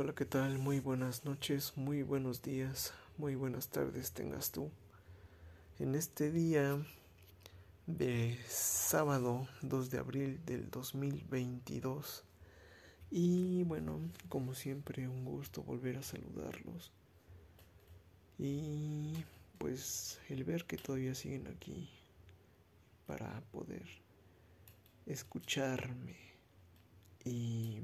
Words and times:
Hola, 0.00 0.14
¿qué 0.14 0.24
tal? 0.24 0.60
Muy 0.60 0.78
buenas 0.78 1.24
noches, 1.24 1.72
muy 1.74 2.04
buenos 2.04 2.40
días, 2.40 2.94
muy 3.16 3.34
buenas 3.34 3.68
tardes 3.70 4.12
tengas 4.12 4.52
tú. 4.52 4.70
En 5.80 5.96
este 5.96 6.30
día 6.30 6.80
de 7.88 8.38
sábado 8.46 9.48
2 9.62 9.90
de 9.90 9.98
abril 9.98 10.40
del 10.46 10.70
2022. 10.70 12.22
Y 13.10 13.64
bueno, 13.64 13.98
como 14.28 14.54
siempre, 14.54 15.08
un 15.08 15.24
gusto 15.24 15.64
volver 15.64 15.96
a 15.96 16.04
saludarlos. 16.04 16.92
Y 18.38 19.24
pues 19.58 20.20
el 20.28 20.44
ver 20.44 20.64
que 20.64 20.76
todavía 20.76 21.16
siguen 21.16 21.48
aquí 21.48 21.90
para 23.08 23.40
poder 23.50 23.82
escucharme 25.06 26.14
y 27.24 27.80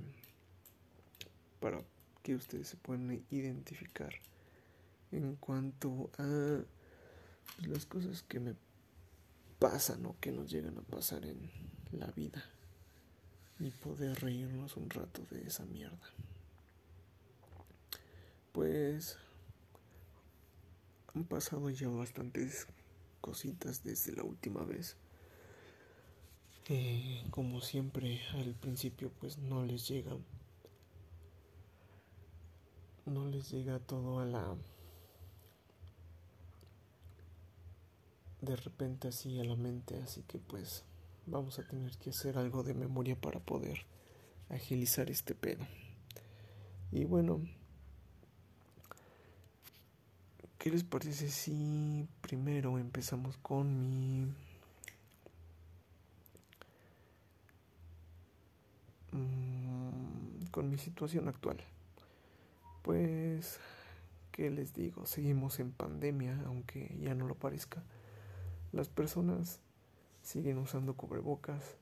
para 1.59 1.83
que 2.25 2.35
ustedes 2.35 2.69
se 2.69 2.77
puedan 2.79 3.23
identificar 3.31 4.15
en 5.13 5.37
cuanto 5.37 6.11
a 6.17 6.65
pues, 7.57 7.69
las 7.69 7.85
cosas 7.85 8.23
que 8.23 8.41
me 8.41 8.55
pasan 9.59 10.07
o 10.07 10.17
que 10.21 10.33
nos 10.33 10.51
llegan 10.51 10.79
a 10.79 10.83
pasar 10.83 11.25
en 11.27 11.39
la 11.93 12.07
vida 12.07 12.43
y 13.61 13.71
poder 13.71 14.19
reírnos 14.21 14.79
un 14.79 14.89
rato 14.89 15.23
de 15.31 15.47
esa 15.47 15.67
mierda. 15.67 16.09
Pues 18.53 19.19
han 21.15 21.25
pasado 21.25 21.69
ya 21.69 21.89
bastantes 21.89 22.67
cositas 23.21 23.85
desde 23.85 24.17
la 24.17 24.23
última 24.23 24.65
vez. 24.65 24.97
Eh, 26.71 27.23
como 27.31 27.61
siempre 27.61 28.23
al 28.33 28.55
principio 28.55 29.13
pues 29.21 29.37
no 29.37 29.67
les 29.67 29.87
llega 29.87 30.17
no 33.07 33.27
les 33.27 33.51
llega 33.51 33.79
todo 33.79 34.21
a 34.21 34.25
la 34.25 34.57
de 38.41 38.57
repente 38.57 39.09
así 39.09 39.41
a 39.41 39.45
la 39.45 39.57
mente, 39.57 39.97
así 40.03 40.23
que 40.23 40.39
pues 40.39 40.85
vamos 41.27 41.59
a 41.59 41.67
tener 41.67 41.97
que 41.97 42.11
hacer 42.11 42.39
algo 42.39 42.63
de 42.63 42.75
memoria 42.75 43.17
para 43.17 43.41
poder 43.41 43.87
agilizar 44.51 45.11
este 45.11 45.35
pedo. 45.35 45.67
Y 46.93 47.05
bueno, 47.05 47.41
¿qué 50.59 50.71
les 50.71 50.85
parece 50.85 51.29
si 51.31 52.07
primero 52.21 52.79
empezamos 52.79 53.37
con 53.39 53.81
mi 53.81 54.27
mm, 59.13 60.47
con 60.51 60.71
mi 60.71 60.79
situación 60.79 61.29
actual? 61.29 61.59
Pues, 62.85 63.59
¿qué 64.31 64.51
les 64.51 64.75
digo? 64.75 65.07
Seguimos 65.07 65.59
en 65.59 65.73
pandemia, 65.73 66.39
aunque 66.45 66.95
ya 67.01 67.15
no 67.15 67.27
lo 67.27 67.35
parezca. 67.35 67.83
Las 68.73 68.91
personas 68.91 69.61
siguen 70.21 70.59
usando 70.59 70.95
cubrebocas. 70.95 71.79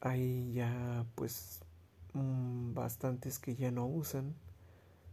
Hay 0.00 0.52
ya 0.52 1.04
pues 1.16 1.62
mm, 2.12 2.74
bastantes 2.74 3.40
que 3.40 3.56
ya 3.56 3.72
no 3.72 3.84
usan. 3.84 4.36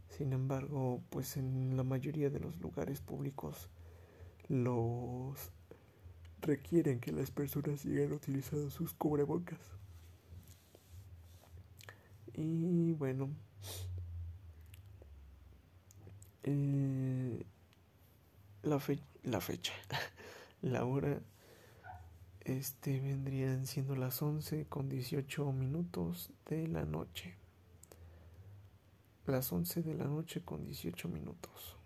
Sin 0.08 0.32
embargo, 0.32 1.02
pues 1.10 1.36
en 1.36 1.76
la 1.76 1.82
mayoría 1.82 2.30
de 2.30 2.38
los 2.38 2.60
lugares 2.60 3.00
públicos 3.00 3.68
los 4.46 5.50
requieren 6.40 7.00
que 7.00 7.10
las 7.10 7.32
personas 7.32 7.80
sigan 7.80 8.12
utilizando 8.12 8.70
sus 8.70 8.94
cubrebocas. 8.94 9.81
Y 12.34 12.92
bueno, 12.92 13.30
eh, 16.44 17.44
la, 18.62 18.80
la 19.24 19.40
fecha, 19.40 19.72
la 20.62 20.84
hora, 20.84 21.20
este 22.40 23.00
vendrían 23.00 23.66
siendo 23.66 23.94
las 23.96 24.20
11 24.22 24.66
con 24.66 24.88
18 24.88 25.52
minutos 25.52 26.30
de 26.46 26.66
la 26.68 26.84
noche. 26.84 27.36
Las 29.26 29.52
11 29.52 29.82
de 29.82 29.94
la 29.94 30.06
noche 30.06 30.42
con 30.42 30.64
18 30.64 31.08
minutos. 31.08 31.76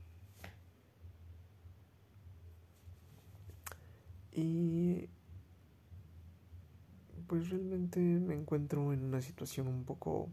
Y 4.33 5.09
pues 7.27 7.51
realmente 7.51 8.01
me 8.01 8.35
encuentro 8.35 8.93
en 8.93 9.05
una 9.05 9.21
situación 9.21 9.69
un 9.69 9.85
poco 9.85 10.29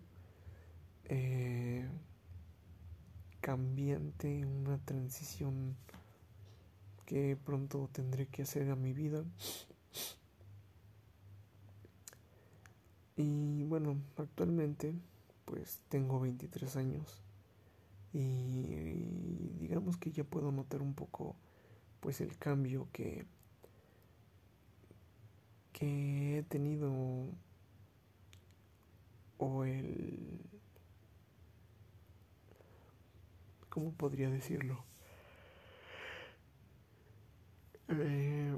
eh, 1.05 1.85
cambiante, 3.41 4.45
una 4.45 4.77
transición 4.79 5.75
que 7.05 7.37
pronto 7.43 7.89
tendré 7.91 8.27
que 8.27 8.43
hacer 8.43 8.69
a 8.69 8.75
mi 8.75 8.93
vida. 8.93 9.23
Y 13.15 13.63
bueno, 13.63 13.97
actualmente 14.17 14.93
pues 15.45 15.81
tengo 15.89 16.19
23 16.19 16.75
años 16.77 17.21
y 18.13 19.49
digamos 19.59 19.97
que 19.97 20.11
ya 20.11 20.23
puedo 20.23 20.51
notar 20.51 20.81
un 20.81 20.93
poco 20.93 21.35
pues 21.99 22.21
el 22.21 22.37
cambio 22.37 22.87
que 22.91 23.25
que 25.73 26.39
he 26.39 26.43
tenido 26.43 26.91
o 29.39 29.65
el 29.65 30.39
¿cómo 33.73 33.91
podría 33.91 34.29
decirlo? 34.29 34.83
Eh, 37.89 38.55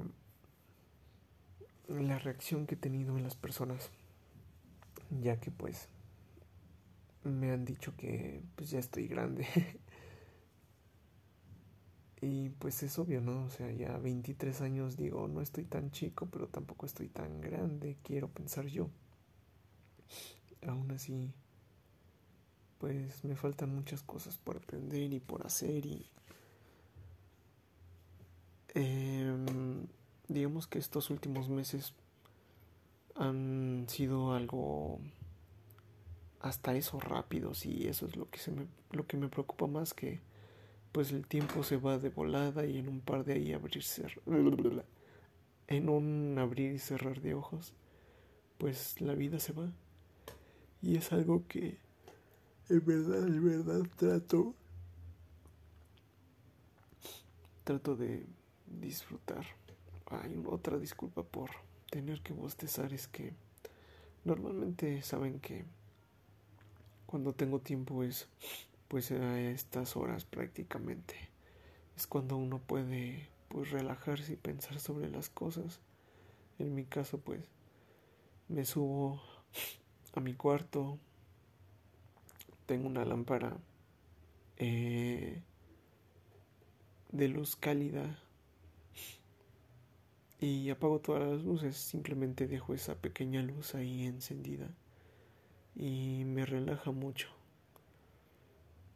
la 1.88 2.18
reacción 2.18 2.66
que 2.66 2.74
he 2.74 2.78
tenido 2.78 3.16
en 3.16 3.22
las 3.22 3.34
personas, 3.34 3.90
ya 5.22 5.40
que 5.40 5.50
pues 5.50 5.88
me 7.24 7.50
han 7.50 7.64
dicho 7.64 7.94
que 7.96 8.42
pues 8.56 8.70
ya 8.70 8.78
estoy 8.78 9.08
grande. 9.08 9.46
y 12.20 12.50
pues 12.50 12.82
es 12.82 12.98
obvio, 12.98 13.20
¿no? 13.20 13.44
O 13.44 13.50
sea, 13.50 13.70
ya 13.72 13.96
23 13.98 14.60
años 14.62 14.96
digo, 14.96 15.28
no 15.28 15.40
estoy 15.42 15.64
tan 15.64 15.90
chico, 15.90 16.26
pero 16.30 16.48
tampoco 16.48 16.86
estoy 16.86 17.08
tan 17.08 17.40
grande, 17.40 17.96
quiero 18.02 18.28
pensar 18.28 18.66
yo. 18.66 18.88
Aún 20.66 20.90
así, 20.90 21.32
pues 22.78 23.24
me 23.24 23.36
faltan 23.36 23.74
muchas 23.74 24.02
cosas 24.02 24.38
por 24.38 24.56
aprender 24.56 25.12
y 25.12 25.20
por 25.20 25.46
hacer 25.46 25.86
y 25.86 26.10
Em, 28.76 29.86
digamos 30.28 30.66
que 30.66 30.78
estos 30.78 31.08
últimos 31.08 31.48
meses 31.48 31.94
han 33.14 33.86
sido 33.88 34.34
algo 34.34 35.00
hasta 36.40 36.74
eso 36.74 37.00
rápidos 37.00 37.64
y 37.64 37.88
eso 37.88 38.04
es 38.04 38.16
lo 38.16 38.28
que 38.28 38.38
se 38.38 38.50
me, 38.52 38.66
lo 38.90 39.06
que 39.06 39.16
me 39.16 39.30
preocupa 39.30 39.66
más 39.66 39.94
que 39.94 40.20
pues 40.96 41.12
el 41.12 41.26
tiempo 41.26 41.62
se 41.62 41.76
va 41.76 41.98
de 41.98 42.08
volada 42.08 42.64
y 42.64 42.78
en 42.78 42.88
un 42.88 43.02
par 43.02 43.22
de 43.22 43.34
ahí 43.34 43.52
abrir 43.52 43.84
en 45.66 45.88
un 45.90 46.38
abrir 46.38 46.72
y 46.72 46.78
cerrar 46.78 47.20
de 47.20 47.34
ojos 47.34 47.74
pues 48.56 48.98
la 49.02 49.12
vida 49.12 49.38
se 49.38 49.52
va 49.52 49.70
y 50.80 50.96
es 50.96 51.12
algo 51.12 51.46
que 51.48 51.76
en 52.70 52.86
verdad 52.86 53.28
en 53.28 53.44
verdad 53.44 53.82
trato 53.98 54.54
trato 57.64 57.94
de 57.94 58.24
disfrutar. 58.80 59.44
Hay 60.06 60.42
otra 60.46 60.78
disculpa 60.78 61.22
por 61.22 61.50
tener 61.90 62.22
que 62.22 62.32
bostezar 62.32 62.94
es 62.94 63.06
que 63.06 63.34
normalmente 64.24 65.02
saben 65.02 65.40
que 65.40 65.66
cuando 67.04 67.34
tengo 67.34 67.60
tiempo 67.60 68.02
es 68.02 68.28
pues 68.88 69.10
a 69.10 69.40
estas 69.40 69.96
horas 69.96 70.24
prácticamente. 70.24 71.14
Es 71.96 72.06
cuando 72.06 72.36
uno 72.36 72.58
puede 72.58 73.28
pues 73.48 73.70
relajarse 73.70 74.34
y 74.34 74.36
pensar 74.36 74.80
sobre 74.80 75.08
las 75.08 75.28
cosas. 75.28 75.80
En 76.58 76.74
mi 76.74 76.84
caso 76.84 77.18
pues 77.18 77.40
me 78.48 78.64
subo 78.64 79.20
a 80.14 80.20
mi 80.20 80.34
cuarto, 80.34 80.98
tengo 82.66 82.86
una 82.86 83.04
lámpara 83.04 83.56
eh, 84.56 85.42
de 87.12 87.28
luz 87.28 87.56
cálida. 87.56 88.18
Y 90.38 90.68
apago 90.68 91.00
todas 91.00 91.26
las 91.26 91.42
luces, 91.42 91.76
simplemente 91.76 92.46
dejo 92.46 92.74
esa 92.74 92.94
pequeña 92.94 93.42
luz 93.42 93.74
ahí 93.74 94.04
encendida. 94.04 94.68
Y 95.74 96.24
me 96.26 96.44
relaja 96.44 96.90
mucho. 96.92 97.28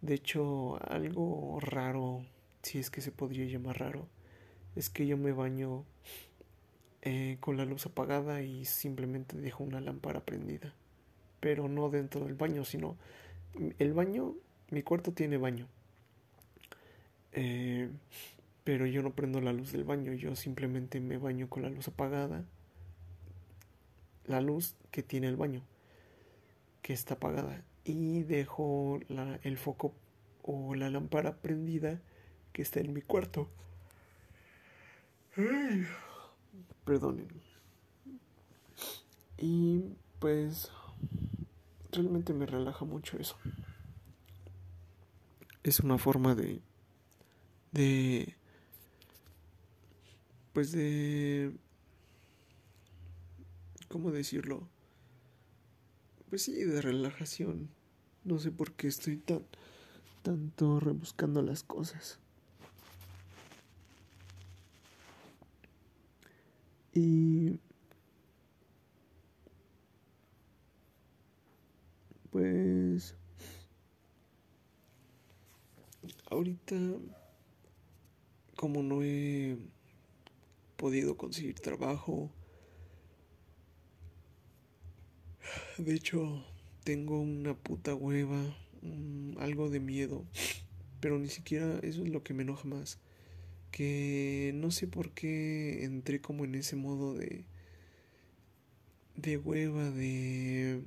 De 0.03 0.15
hecho, 0.15 0.79
algo 0.91 1.59
raro, 1.61 2.25
si 2.63 2.79
es 2.79 2.91
que 2.91 3.01
se 3.01 3.13
podría 3.13 3.45
llamar 3.47 3.81
raro, 3.81 4.09
es 4.77 4.89
que 4.89 5.07
yo 5.07 5.17
me 5.17 5.33
baño 5.33 5.85
eh, 7.03 7.39
con 7.41 7.57
la 7.57 7.65
luz 7.65 7.87
apagada 7.87 8.43
y 8.43 8.65
simplemente 8.65 9.37
dejo 9.37 9.65
una 9.65 9.81
lámpara 9.81 10.21
prendida. 10.21 10.75
pero 11.41 11.69
no 11.69 11.89
dentro 11.89 12.25
del 12.27 12.35
baño, 12.35 12.65
sino 12.65 12.97
el 13.79 13.95
baño, 13.95 14.35
mi 14.71 14.83
cuarto 14.83 15.13
tiene 15.13 15.39
baño. 15.39 15.67
Eh, 17.33 17.91
pero 18.65 18.87
yo 18.87 19.03
no 19.03 19.15
prendo 19.15 19.41
la 19.41 19.53
luz 19.53 19.73
del 19.73 19.85
baño, 19.85 20.13
yo 20.13 20.37
simplemente 20.37 21.01
me 21.01 21.17
baño 21.17 21.49
con 21.49 21.63
la 21.63 21.71
luz 21.71 21.89
apagada, 21.89 22.45
la 24.27 24.41
luz 24.41 24.75
que 24.91 25.03
tiene 25.03 25.29
el 25.29 25.37
baño, 25.37 25.63
que 26.83 26.93
está 26.93 27.15
apagada, 27.15 27.65
y 27.91 28.23
dejo 28.23 29.01
el 29.43 29.59
foco 29.59 29.95
o 30.43 30.75
la 30.75 30.91
lámpara 30.91 31.37
prendida 31.37 32.01
que 32.53 32.63
está 32.63 32.81
en 32.81 32.93
mi 32.93 33.03
cuarto. 33.03 33.49
Perdonen. 36.85 37.29
Y 39.39 39.95
pues 40.19 40.71
realmente 41.93 42.33
me 42.35 42.47
relaja 42.47 42.85
mucho 42.85 43.19
eso. 43.19 43.37
Es 45.63 45.81
una 45.81 45.99
forma 45.99 46.35
de 46.35 46.61
de 47.73 48.35
pues 50.53 50.73
de 50.73 51.53
¿cómo 53.89 54.11
decirlo? 54.11 54.69
Pues 56.29 56.43
sí, 56.43 56.65
de 56.65 56.81
relajación. 56.81 57.71
No 58.25 58.39
sé 58.39 58.51
por 58.51 58.73
qué 58.73 58.89
estoy 58.89 59.17
tan 59.17 59.45
tanto 60.23 60.81
rebuscando 60.81 61.43
las 61.43 61.63
cosas. 61.63 62.19
Y 66.93 67.59
pues 72.31 73.15
ahorita 76.31 76.77
como 78.57 78.83
no 78.83 79.03
he 79.03 79.57
podido 80.77 81.17
conseguir 81.17 81.61
trabajo 81.61 82.31
de 85.79 85.95
hecho 85.95 86.45
tengo 86.85 87.21
una 87.21 87.55
puta 87.55 87.95
hueva 87.95 88.41
algo 89.39 89.71
de 89.71 89.81
miedo 89.81 90.25
pero 91.01 91.19
ni 91.19 91.29
siquiera 91.29 91.79
eso 91.83 92.03
es 92.03 92.09
lo 92.09 92.23
que 92.23 92.35
me 92.35 92.43
enoja 92.43 92.67
más 92.69 92.99
que 93.71 94.53
no 94.55 94.71
sé 94.71 94.87
por 94.87 95.11
qué 95.13 95.85
entré 95.85 96.21
como 96.21 96.45
en 96.45 96.55
ese 96.55 96.77
modo 96.77 97.15
de 97.15 97.45
de 99.17 99.37
hueva 99.37 99.91
de 99.91 100.83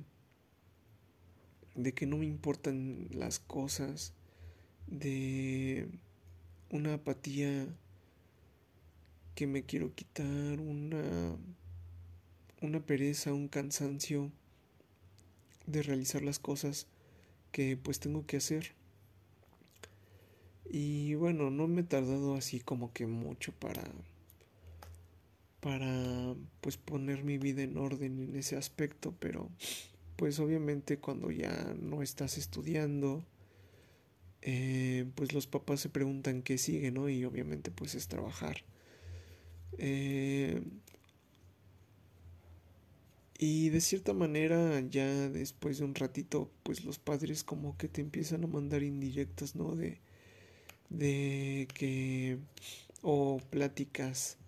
de 1.74 1.92
que 1.92 2.06
no 2.06 2.18
me 2.18 2.26
importan 2.26 3.08
las 3.10 3.38
cosas 3.38 4.12
de 4.86 5.88
una 6.70 6.94
apatía 6.94 7.66
que 9.34 9.46
me 9.46 9.64
quiero 9.64 9.94
quitar 9.94 10.60
una 10.60 11.36
una 12.60 12.80
pereza 12.80 13.32
un 13.32 13.48
cansancio 13.48 14.30
de 15.66 15.82
realizar 15.82 16.22
las 16.22 16.38
cosas 16.38 16.86
que 17.52 17.76
pues 17.76 18.00
tengo 18.00 18.26
que 18.26 18.38
hacer 18.38 18.72
y 20.70 21.14
bueno, 21.14 21.50
no 21.50 21.68
me 21.68 21.82
he 21.82 21.84
tardado 21.84 22.34
así 22.34 22.60
como 22.60 22.92
que 22.92 23.06
mucho 23.06 23.52
para 23.52 23.84
para 25.60 26.34
pues 26.60 26.76
poner 26.76 27.24
mi 27.24 27.38
vida 27.38 27.62
en 27.62 27.78
orden 27.78 28.18
en 28.18 28.36
ese 28.36 28.56
aspecto, 28.56 29.14
pero 29.18 29.48
pues 30.16 30.38
obviamente 30.38 30.98
cuando 30.98 31.30
ya 31.30 31.74
no 31.80 32.02
estás 32.02 32.36
estudiando, 32.36 33.24
eh, 34.42 35.06
pues 35.14 35.32
los 35.32 35.46
papás 35.46 35.80
se 35.80 35.88
preguntan 35.88 36.42
qué 36.42 36.58
sigue, 36.58 36.90
¿no? 36.90 37.08
Y 37.08 37.24
obviamente 37.24 37.70
pues 37.70 37.94
es 37.94 38.08
trabajar. 38.08 38.58
Eh, 39.78 40.60
y 43.38 43.70
de 43.70 43.80
cierta 43.80 44.12
manera 44.14 44.80
ya 44.80 45.28
después 45.28 45.78
de 45.78 45.84
un 45.84 45.94
ratito 45.94 46.50
pues 46.62 46.84
los 46.84 46.98
padres 46.98 47.44
como 47.44 47.76
que 47.76 47.88
te 47.88 48.00
empiezan 48.00 48.44
a 48.44 48.48
mandar 48.48 48.82
indirectas, 48.82 49.56
¿no? 49.56 49.74
De 49.76 50.00
de 50.90 51.68
que 51.74 52.38
o 53.02 53.40
pláticas 53.50 54.38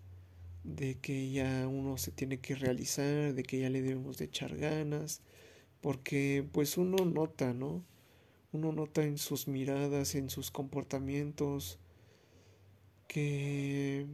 de 0.63 0.95
que 0.99 1.31
ya 1.31 1.67
uno 1.67 1.97
se 1.97 2.11
tiene 2.11 2.39
que 2.39 2.55
realizar, 2.55 3.33
de 3.33 3.43
que 3.43 3.59
ya 3.59 3.69
le 3.69 3.81
debemos 3.81 4.17
de 4.17 4.25
echar 4.25 4.57
ganas, 4.57 5.21
porque 5.81 6.45
pues 6.51 6.77
uno 6.77 7.05
nota, 7.05 7.53
¿no? 7.53 7.83
Uno 8.51 8.71
nota 8.73 9.03
en 9.03 9.17
sus 9.17 9.47
miradas, 9.47 10.15
en 10.15 10.29
sus 10.29 10.51
comportamientos, 10.51 11.79
que 13.07 14.05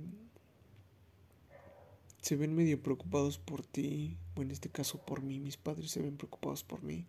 se 2.24 2.38
ven 2.38 2.56
medio 2.56 2.82
preocupados 2.82 3.38
por 3.38 3.66
ti, 3.66 4.18
o 4.36 4.42
en 4.42 4.52
este 4.52 4.70
caso 4.70 4.98
por 4.98 5.22
mí, 5.22 5.42
mis 5.42 5.58
padres 5.58 5.92
se 5.92 6.02
ven 6.02 6.16
preocupados 6.16 6.64
por 6.64 6.82
mí. 6.82 7.06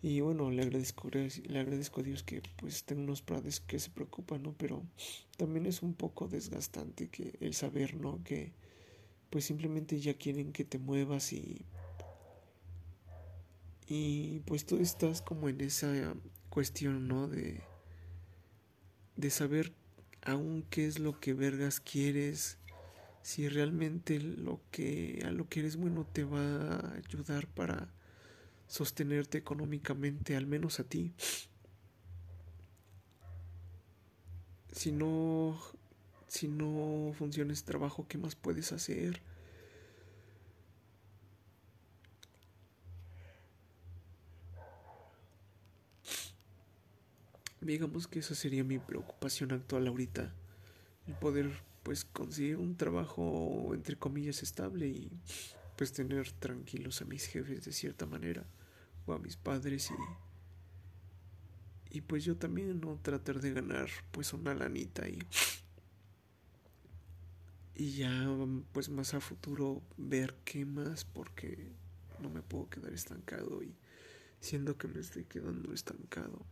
Y 0.00 0.20
bueno, 0.20 0.48
le 0.52 0.62
agradezco, 0.62 1.10
le 1.10 1.58
agradezco 1.58 2.00
a 2.00 2.04
Dios 2.04 2.22
que 2.22 2.40
pues 2.56 2.84
tengo 2.84 3.02
unos 3.02 3.20
padres 3.20 3.58
que 3.58 3.80
se 3.80 3.90
preocupan, 3.90 4.44
¿no? 4.44 4.54
Pero 4.56 4.84
también 5.36 5.66
es 5.66 5.82
un 5.82 5.92
poco 5.92 6.28
desgastante 6.28 7.08
que 7.08 7.36
el 7.40 7.54
saber, 7.54 7.96
¿no? 7.96 8.22
Que 8.22 8.52
pues 9.28 9.44
simplemente 9.44 9.98
ya 9.98 10.14
quieren 10.14 10.52
que 10.52 10.64
te 10.64 10.78
muevas 10.78 11.32
y 11.32 11.66
y 13.88 14.38
pues 14.46 14.66
tú 14.66 14.76
estás 14.76 15.20
como 15.20 15.48
en 15.48 15.60
esa 15.60 16.14
cuestión, 16.48 17.08
¿no? 17.08 17.26
De 17.26 17.60
de 19.16 19.30
saber 19.30 19.72
aún 20.22 20.64
qué 20.70 20.86
es 20.86 21.00
lo 21.00 21.18
que 21.18 21.34
vergas 21.34 21.80
quieres, 21.80 22.58
si 23.26 23.48
realmente 23.48 24.20
lo 24.20 24.60
que 24.70 25.20
a 25.26 25.32
lo 25.32 25.48
que 25.48 25.58
eres 25.58 25.74
bueno 25.74 26.06
te 26.06 26.22
va 26.22 26.76
a 26.76 26.94
ayudar 26.94 27.48
para 27.48 27.88
sostenerte 28.68 29.36
económicamente, 29.36 30.36
al 30.36 30.46
menos 30.46 30.78
a 30.78 30.84
ti. 30.84 31.12
Si 34.72 34.92
no, 34.92 35.60
si 36.28 36.46
no 36.46 37.12
funciona 37.18 37.52
trabajo, 37.64 38.06
¿qué 38.06 38.16
más 38.16 38.36
puedes 38.36 38.70
hacer? 38.70 39.20
Digamos 47.60 48.06
que 48.06 48.20
esa 48.20 48.36
sería 48.36 48.62
mi 48.62 48.78
preocupación 48.78 49.50
actual 49.50 49.88
ahorita, 49.88 50.32
el 51.08 51.14
poder 51.14 51.50
pues 51.86 52.04
conseguir 52.04 52.56
un 52.56 52.76
trabajo 52.76 53.70
entre 53.72 53.94
comillas 53.94 54.42
estable 54.42 54.88
y 54.88 55.08
pues 55.76 55.92
tener 55.92 56.32
tranquilos 56.32 57.00
a 57.00 57.04
mis 57.04 57.26
jefes 57.26 57.64
de 57.64 57.72
cierta 57.72 58.06
manera 58.06 58.44
o 59.06 59.12
a 59.12 59.20
mis 59.20 59.36
padres 59.36 59.92
y 59.92 61.96
y 61.96 62.00
pues 62.00 62.24
yo 62.24 62.36
también 62.36 62.80
no 62.80 62.98
tratar 63.00 63.40
de 63.40 63.52
ganar 63.52 63.88
pues 64.10 64.32
una 64.32 64.52
lanita 64.52 65.08
y 65.08 65.20
y 67.76 67.92
ya 67.92 68.36
pues 68.72 68.88
más 68.88 69.14
a 69.14 69.20
futuro 69.20 69.80
ver 69.96 70.34
qué 70.44 70.66
más 70.66 71.04
porque 71.04 71.70
no 72.18 72.30
me 72.30 72.42
puedo 72.42 72.68
quedar 72.68 72.92
estancado 72.92 73.62
y 73.62 73.76
siendo 74.40 74.76
que 74.76 74.88
me 74.88 74.98
estoy 74.98 75.22
quedando 75.22 75.72
estancado 75.72 76.44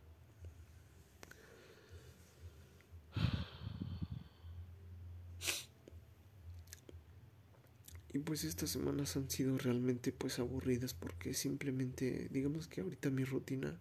Y 8.15 8.19
pues 8.19 8.45
estas 8.45 8.69
semanas 8.69 9.17
han 9.17 9.29
sido 9.29 9.57
realmente 9.57 10.13
pues 10.13 10.39
aburridas 10.39 10.93
porque 10.93 11.33
simplemente 11.33 12.29
digamos 12.31 12.69
que 12.69 12.79
ahorita 12.79 13.09
mi 13.09 13.25
rutina 13.25 13.77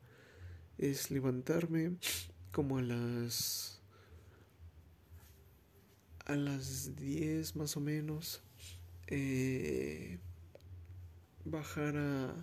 es 0.77 1.13
levantarme 1.13 1.93
como 2.51 2.79
a 2.79 2.83
las 2.83 3.81
a 6.25 6.35
las 6.35 6.97
10 6.97 7.55
más 7.55 7.77
o 7.77 7.81
menos 7.81 8.43
eh, 9.07 10.19
bajar 11.45 11.97
a 11.97 12.35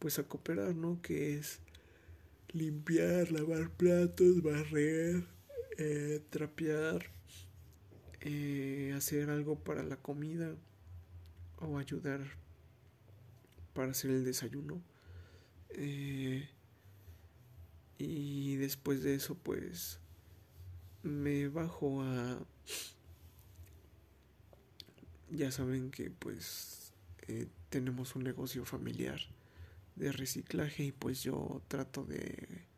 pues 0.00 0.18
a 0.18 0.24
cooperar 0.24 0.74
no 0.74 1.00
que 1.00 1.38
es 1.38 1.60
limpiar 2.48 3.30
lavar 3.30 3.70
platos 3.70 4.42
barrer 4.42 5.22
eh, 5.78 6.20
trapear 6.28 7.06
eh, 8.20 8.92
hacer 8.96 9.30
algo 9.30 9.60
para 9.60 9.84
la 9.84 9.96
comida 9.96 10.56
o 11.60 11.78
ayudar 11.78 12.20
para 13.74 13.92
hacer 13.92 14.10
el 14.10 14.24
desayuno. 14.24 14.82
Eh, 15.70 16.48
y 17.98 18.56
después 18.56 19.02
de 19.02 19.14
eso 19.14 19.34
pues 19.36 20.00
me 21.02 21.48
bajo 21.48 22.02
a... 22.02 22.38
Ya 25.30 25.52
saben 25.52 25.90
que 25.90 26.10
pues 26.10 26.92
eh, 27.28 27.46
tenemos 27.68 28.16
un 28.16 28.24
negocio 28.24 28.64
familiar 28.64 29.20
de 29.94 30.10
reciclaje 30.12 30.84
y 30.84 30.92
pues 30.92 31.22
yo 31.22 31.62
trato 31.68 32.04
de 32.04 32.68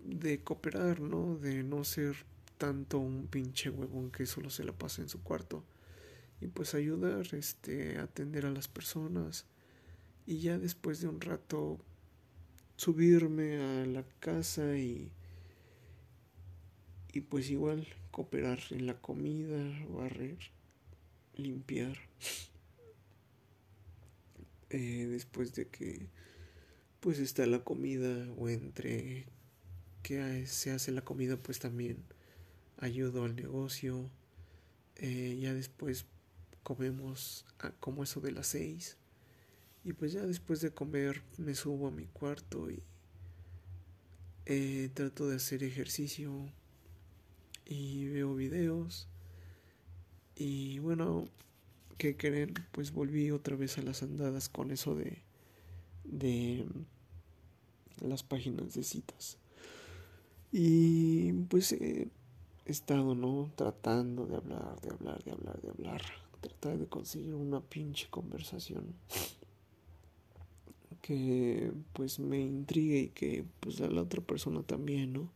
de 0.00 0.42
cooperar, 0.42 1.00
¿no? 1.00 1.36
De 1.36 1.62
no 1.62 1.84
ser 1.84 2.16
tanto 2.58 2.98
un 2.98 3.26
pinche 3.26 3.70
huevón 3.70 4.10
que 4.10 4.26
solo 4.26 4.50
se 4.50 4.64
la 4.64 4.72
pasa 4.72 5.02
en 5.02 5.08
su 5.08 5.22
cuarto 5.22 5.62
y 6.40 6.48
pues 6.48 6.74
ayudar, 6.74 7.34
este, 7.34 7.98
atender 7.98 8.46
a 8.46 8.50
las 8.50 8.68
personas 8.68 9.46
y 10.26 10.40
ya 10.40 10.58
después 10.58 11.00
de 11.00 11.08
un 11.08 11.20
rato 11.20 11.78
subirme 12.76 13.56
a 13.56 13.86
la 13.86 14.04
casa 14.20 14.76
y 14.78 15.12
y 17.12 17.20
pues 17.22 17.50
igual 17.50 17.86
cooperar 18.10 18.60
en 18.70 18.86
la 18.86 19.00
comida, 19.00 19.58
barrer, 19.88 20.38
limpiar. 21.36 21.96
Eh, 24.70 25.06
después 25.10 25.54
de 25.54 25.66
que 25.66 26.06
pues 27.00 27.18
está 27.18 27.44
la 27.46 27.64
comida 27.64 28.32
o 28.38 28.48
entre 28.48 29.26
que 30.04 30.46
se 30.46 30.70
hace 30.70 30.92
la 30.92 31.02
comida 31.02 31.36
pues 31.36 31.58
también 31.58 32.04
ayudo 32.78 33.24
al 33.24 33.34
negocio 33.34 34.08
eh, 34.94 35.36
ya 35.40 35.52
después 35.52 36.06
comemos 36.70 37.44
como 37.80 38.04
eso 38.04 38.20
de 38.20 38.30
las 38.30 38.46
seis. 38.46 38.96
Y 39.82 39.92
pues 39.92 40.12
ya 40.12 40.22
después 40.22 40.60
de 40.60 40.70
comer 40.70 41.20
me 41.36 41.56
subo 41.56 41.88
a 41.88 41.90
mi 41.90 42.06
cuarto 42.06 42.70
y 42.70 42.80
eh, 44.46 44.88
trato 44.94 45.28
de 45.28 45.34
hacer 45.34 45.64
ejercicio. 45.64 46.30
Y 47.66 48.06
veo 48.06 48.36
videos. 48.36 49.08
Y 50.36 50.78
bueno 50.78 51.28
que 51.98 52.16
creen 52.16 52.54
pues 52.70 52.92
volví 52.92 53.32
otra 53.32 53.56
vez 53.56 53.76
a 53.78 53.82
las 53.82 54.04
andadas 54.04 54.48
con 54.48 54.70
eso 54.70 54.94
de 54.94 55.18
de 56.04 56.66
las 57.98 58.22
páginas 58.22 58.74
de 58.74 58.84
citas. 58.84 59.38
Y 60.52 61.32
pues 61.48 61.72
he 61.72 62.08
estado 62.64 63.16
no 63.16 63.50
tratando 63.56 64.26
de 64.26 64.36
hablar 64.36 64.80
de 64.82 64.90
hablar 64.90 65.24
de 65.24 65.32
hablar 65.32 65.60
de 65.60 65.68
hablar 65.70 66.29
tratar 66.40 66.78
de 66.78 66.86
conseguir 66.86 67.34
una 67.34 67.60
pinche 67.60 68.08
conversación 68.10 68.94
que 71.02 71.72
pues 71.92 72.18
me 72.18 72.40
intrigue 72.40 72.98
y 72.98 73.08
que 73.08 73.44
pues 73.60 73.80
la 73.80 74.02
otra 74.02 74.20
persona 74.20 74.62
también 74.62 75.12
no 75.12 75.30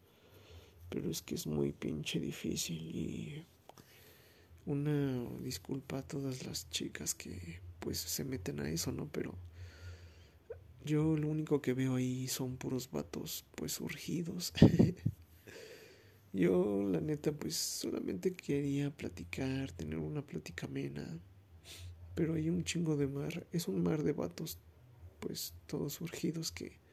pero 0.95 1.11
es 1.11 1.23
que 1.23 1.35
es 1.35 1.47
muy 1.47 1.73
pinche 1.73 2.21
difícil 2.21 2.95
y 2.95 3.45
una 4.65 5.29
disculpa 5.41 5.99
a 5.99 6.03
todas 6.03 6.47
las 6.47 6.71
chicas 6.71 7.15
que 7.15 7.61
pues 7.81 7.99
se 7.99 8.25
meten 8.25 8.61
a 8.61 8.71
eso, 8.71 8.93
¿no? 8.93 9.09
Pero 9.11 9.35
yo 10.85 11.17
lo 11.17 11.29
único 11.29 11.61
que 11.61 11.75
veo 11.75 11.97
ahí 11.97 12.29
son 12.29 12.57
puros 12.57 12.91
vatos 12.91 13.45
pues 13.57 13.81
urgidos. 13.81 14.53
yo 16.35 16.85
la 16.85 17.01
neta 17.01 17.33
pues 17.33 17.57
solamente 17.57 18.35
quería 18.35 18.91
platicar, 18.91 19.73
tener 19.73 19.99
una 19.99 20.21
plática 20.21 20.67
amena. 20.67 21.19
Pero 22.15 22.35
hay 22.35 22.51
un 22.51 22.63
chingo 22.65 22.97
de 22.97 23.07
mar, 23.07 23.47
es 23.53 23.67
un 23.69 23.83
mar 23.83 24.03
de 24.03 24.13
vatos 24.13 24.59
pues 25.21 25.55
todos 25.67 26.03
urgidos 26.03 26.53
que 26.53 26.85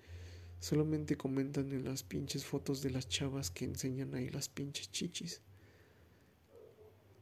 Solamente 0.62 1.18
comentan 1.18 1.72
en 1.72 1.86
las 1.86 2.04
pinches 2.04 2.46
fotos 2.46 2.84
de 2.84 2.92
las 2.92 3.10
chavas 3.10 3.50
que 3.50 3.66
enseñan 3.66 4.14
ahí 4.14 4.30
las 4.30 4.48
pinches 4.48 4.92
chichis. 4.92 5.42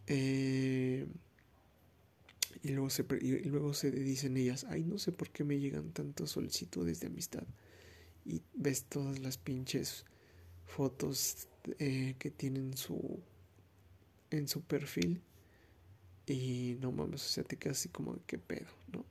Eh, 0.07 1.07
y, 2.61 2.69
luego 2.71 2.89
se, 2.89 3.05
y 3.21 3.45
luego 3.45 3.73
se 3.73 3.91
dicen 3.91 4.35
ellas, 4.35 4.65
ay, 4.65 4.83
no 4.83 4.97
sé 4.97 5.13
por 5.13 5.29
qué 5.29 5.45
me 5.45 5.57
llegan 5.57 5.93
tantas 5.93 6.31
solicitudes 6.31 6.99
de 6.99 7.07
amistad. 7.07 7.47
Y 8.25 8.41
ves 8.55 8.83
todas 8.83 9.19
las 9.19 9.37
pinches 9.37 10.03
fotos 10.69 11.47
eh, 11.79 12.15
que 12.19 12.31
tienen 12.31 12.77
su 12.77 13.19
en 14.31 14.47
su 14.47 14.61
perfil 14.61 15.21
y 16.27 16.77
no 16.79 16.91
mames, 16.91 17.25
o 17.25 17.29
sea, 17.29 17.43
te 17.43 17.57
quedas 17.57 17.79
así 17.79 17.89
como 17.89 18.13
de 18.13 18.21
qué 18.27 18.37
pedo, 18.37 18.69
¿no? 18.93 19.03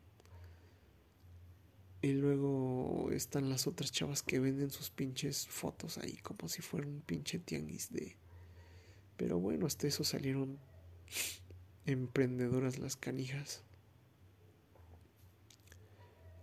Y 2.00 2.12
luego 2.12 3.10
están 3.10 3.50
las 3.50 3.66
otras 3.66 3.90
chavas 3.90 4.22
que 4.22 4.38
venden 4.38 4.70
sus 4.70 4.90
pinches 4.90 5.48
fotos 5.48 5.98
ahí 5.98 6.16
como 6.18 6.48
si 6.48 6.62
fuera 6.62 6.86
un 6.86 7.00
pinche 7.00 7.40
tianguis 7.40 7.92
de... 7.92 8.16
Pero 9.16 9.40
bueno, 9.40 9.66
hasta 9.66 9.88
eso 9.88 10.04
salieron 10.04 10.60
emprendedoras 11.86 12.78
las 12.78 12.94
canijas. 12.94 13.64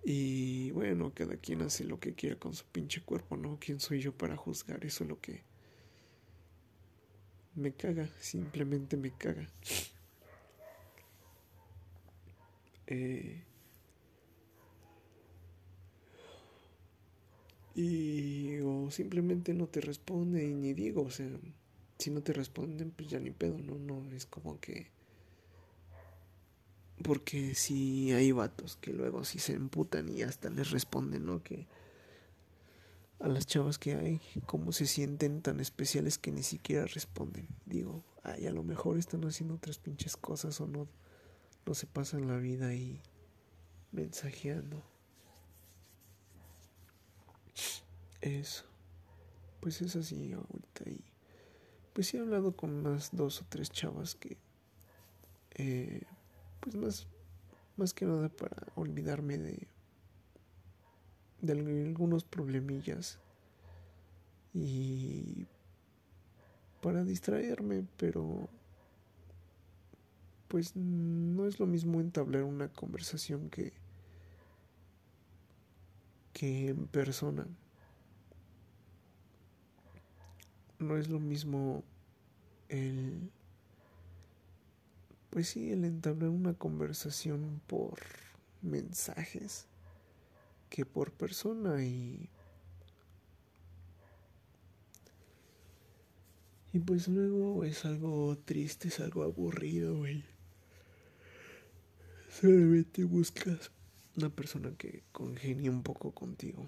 Y 0.06 0.72
bueno, 0.72 1.12
cada 1.14 1.36
quien 1.38 1.64
hace 1.64 1.84
lo 1.84 2.00
que 2.00 2.14
quiera 2.14 2.38
con 2.38 2.54
su 2.54 2.66
pinche 2.66 3.02
cuerpo, 3.02 3.36
¿no? 3.38 3.58
¿Quién 3.60 3.80
soy 3.80 4.00
yo 4.02 4.14
para 4.16 4.38
juzgar? 4.38 4.86
Eso 4.86 5.04
es 5.04 5.10
lo 5.10 5.20
que 5.20 5.44
me 7.56 7.74
caga, 7.74 8.08
simplemente 8.20 8.98
me 8.98 9.12
caga. 9.12 9.50
Eh, 12.88 13.42
Y 17.76 18.58
o 18.62 18.90
simplemente 18.90 19.54
no 19.54 19.68
te 19.68 19.82
responde 19.82 20.46
y 20.46 20.54
ni 20.54 20.74
digo, 20.74 21.02
o 21.04 21.10
sea, 21.12 21.28
si 22.00 22.10
no 22.10 22.24
te 22.24 22.32
responden, 22.32 22.92
pues 22.92 23.10
ya 23.10 23.20
ni 23.20 23.32
pedo, 23.32 23.58
no, 23.60 23.76
no, 23.76 24.10
es 24.14 24.26
como 24.26 24.60
que... 24.62 24.95
Porque 27.04 27.56
si 27.56 28.14
hay 28.14 28.32
vatos 28.32 28.78
que 28.78 28.94
luego 28.94 29.24
si 29.26 29.40
se 29.40 29.54
emputan 29.54 30.10
y 30.10 30.22
hasta 30.24 30.50
les 30.50 30.72
responden, 30.72 31.26
¿no? 31.26 31.44
Que 31.44 31.68
a 33.20 33.28
las 33.28 33.46
chavas 33.46 33.78
que 33.78 33.96
hay, 33.96 34.22
cómo 34.46 34.72
se 34.72 34.86
sienten 34.86 35.42
tan 35.42 35.60
especiales 35.60 36.18
que 36.18 36.32
ni 36.32 36.44
siquiera 36.44 36.86
responden. 36.86 37.48
Digo, 37.66 38.04
ay, 38.24 38.48
a 38.48 38.52
lo 38.52 38.64
mejor 38.64 38.98
están 38.98 39.26
haciendo 39.26 39.56
otras 39.56 39.78
pinches 39.78 40.16
cosas 40.18 40.60
o 40.62 40.68
no, 40.68 40.88
no 41.66 41.74
se 41.74 41.88
pasan 41.88 42.28
la 42.28 42.38
vida 42.38 42.68
ahí 42.68 43.02
mensajeando. 43.92 44.84
es 48.26 48.66
pues 49.60 49.82
es 49.82 49.96
así 49.96 50.34
ahorita 50.34 50.90
y 50.90 51.04
pues 51.94 52.08
sí 52.08 52.18
he 52.18 52.20
hablado 52.20 52.56
con 52.56 52.72
unas 52.72 53.16
dos 53.16 53.42
o 53.42 53.46
tres 53.48 53.70
chavas 53.70 54.16
que 54.16 54.38
eh, 55.56 56.02
pues 56.60 56.76
más 56.76 57.08
más 57.78 57.94
que 57.94 58.06
nada 58.06 58.30
para 58.30 58.56
olvidarme 58.76 59.38
de 59.38 59.68
de 61.42 61.52
algunos 61.52 62.24
problemillas 62.24 63.20
y 64.54 65.46
para 66.82 67.04
distraerme 67.04 67.86
pero 67.98 68.50
pues 70.48 70.76
no 70.76 71.48
es 71.48 71.60
lo 71.60 71.66
mismo 71.66 72.00
entablar 72.00 72.44
una 72.44 72.70
conversación 72.70 73.50
que 73.50 73.74
que 76.36 76.68
en 76.68 76.88
persona. 76.88 77.48
No 80.80 80.98
es 80.98 81.08
lo 81.08 81.20
mismo 81.20 81.84
el 82.68 83.32
pues 85.36 85.50
sí 85.50 85.70
el 85.70 85.84
entablar 85.84 86.30
una 86.30 86.54
conversación 86.54 87.60
por 87.68 88.00
mensajes 88.62 89.66
que 90.70 90.86
por 90.86 91.12
persona 91.12 91.84
y 91.84 92.30
y 96.72 96.80
pues 96.80 97.10
luego 97.10 97.66
es 97.66 97.84
algo 97.84 98.38
triste 98.46 98.88
es 98.88 99.02
algo 99.02 99.24
aburrido 99.24 99.98
güey. 99.98 100.24
Solamente 102.30 103.04
buscas 103.04 103.72
una 104.16 104.30
persona 104.30 104.72
que 104.78 105.04
congenie 105.12 105.70
un 105.70 105.84
poco 105.84 106.12
contigo. 106.12 106.66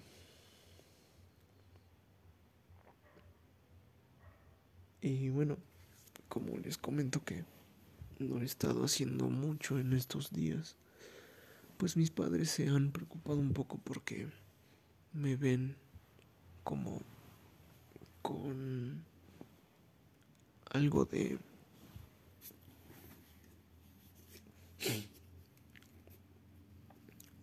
Y 5.00 5.30
bueno, 5.30 5.56
como 6.28 6.58
les 6.58 6.76
comento 6.76 7.24
que 7.24 7.44
no 8.18 8.40
he 8.40 8.44
estado 8.44 8.84
haciendo 8.84 9.28
mucho 9.28 9.78
en 9.78 9.92
estos 9.92 10.32
días, 10.32 10.76
pues 11.76 11.96
mis 11.96 12.10
padres 12.10 12.50
se 12.50 12.68
han 12.68 12.90
preocupado 12.90 13.38
un 13.38 13.52
poco 13.52 13.78
porque 13.82 14.28
me 15.12 15.36
ven 15.36 15.76
como 16.64 17.00
con 18.22 19.04
algo 20.70 21.04
de 21.04 21.38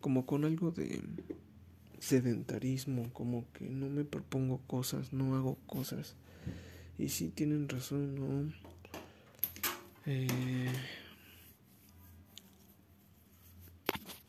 como 0.02 0.26
con 0.28 0.46
algo 0.46 0.70
de 0.70 1.02
sedentarismo, 2.00 3.12
como 3.12 3.52
que 3.54 3.68
no 3.68 3.90
me 3.90 4.06
propongo 4.06 4.62
cosas, 4.68 5.12
no 5.12 5.36
hago 5.36 5.58
cosas 5.66 6.16
y 7.00 7.10
sí 7.10 7.30
tienen 7.30 7.68
razón, 7.68 8.14
¿no? 8.16 8.75
Eh, 10.06 10.68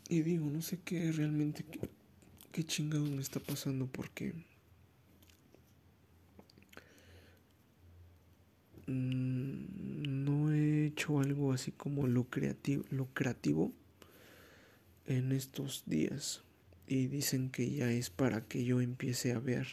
Y 0.08 0.22
digo, 0.22 0.46
no 0.46 0.62
sé 0.62 0.78
qué 0.84 1.10
realmente, 1.10 1.64
qué, 1.64 1.80
qué 2.52 2.64
chingado 2.64 3.04
me 3.06 3.20
está 3.20 3.40
pasando 3.40 3.86
porque... 3.86 4.34
No 8.86 10.52
he 10.52 10.86
hecho 10.86 11.18
algo 11.18 11.52
así 11.52 11.72
como 11.72 12.06
lucrativo, 12.06 12.84
lucrativo 12.90 13.72
en 15.06 15.32
estos 15.32 15.82
días. 15.86 16.44
Y 16.86 17.08
dicen 17.08 17.50
que 17.50 17.68
ya 17.68 17.90
es 17.90 18.10
para 18.10 18.42
que 18.42 18.64
yo 18.64 18.80
empiece 18.80 19.32
a 19.32 19.40
ver 19.40 19.66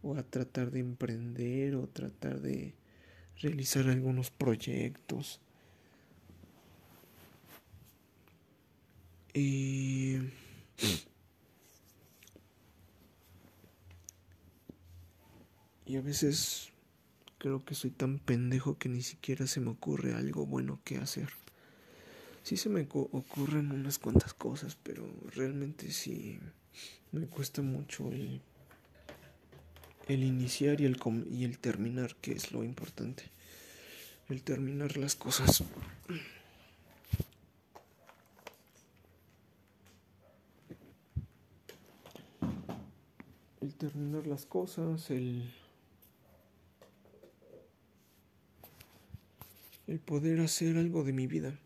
o 0.00 0.14
a 0.14 0.22
tratar 0.22 0.70
de 0.70 0.78
emprender 0.78 1.74
o 1.74 1.88
tratar 1.88 2.40
de 2.40 2.74
realizar 3.40 3.88
algunos 3.88 4.30
proyectos. 4.30 5.40
Y 9.34 10.18
y 15.86 15.96
a 15.96 16.00
veces 16.00 16.70
creo 17.38 17.64
que 17.64 17.74
soy 17.74 17.90
tan 17.90 18.18
pendejo 18.18 18.76
que 18.76 18.88
ni 18.88 19.02
siquiera 19.02 19.46
se 19.46 19.60
me 19.60 19.70
ocurre 19.70 20.14
algo 20.14 20.46
bueno 20.46 20.80
que 20.84 20.96
hacer. 20.98 21.30
Sí 22.42 22.56
se 22.56 22.68
me 22.68 22.86
ocurren 22.90 23.72
unas 23.72 23.98
cuantas 23.98 24.34
cosas, 24.34 24.76
pero 24.82 25.06
realmente 25.34 25.90
sí 25.90 26.38
me 27.12 27.26
cuesta 27.26 27.62
mucho 27.62 28.10
el, 28.12 28.40
el 30.06 30.24
iniciar 30.24 30.80
y 30.80 30.84
el, 30.84 30.98
y 31.30 31.44
el 31.44 31.58
terminar, 31.58 32.14
que 32.16 32.32
es 32.32 32.52
lo 32.52 32.64
importante. 32.64 33.24
El 34.28 34.42
terminar 34.42 34.96
las 34.96 35.16
cosas. 35.16 35.62
El 43.60 43.74
terminar 43.74 44.26
las 44.26 44.46
cosas, 44.46 45.10
el 45.10 45.52
el 49.86 50.00
poder 50.00 50.40
hacer 50.40 50.76
algo 50.76 51.04
de 51.04 51.12
mi 51.12 51.26
vida. 51.28 51.56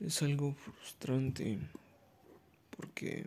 es 0.00 0.22
algo 0.22 0.54
frustrante 0.54 1.58
porque 2.76 3.26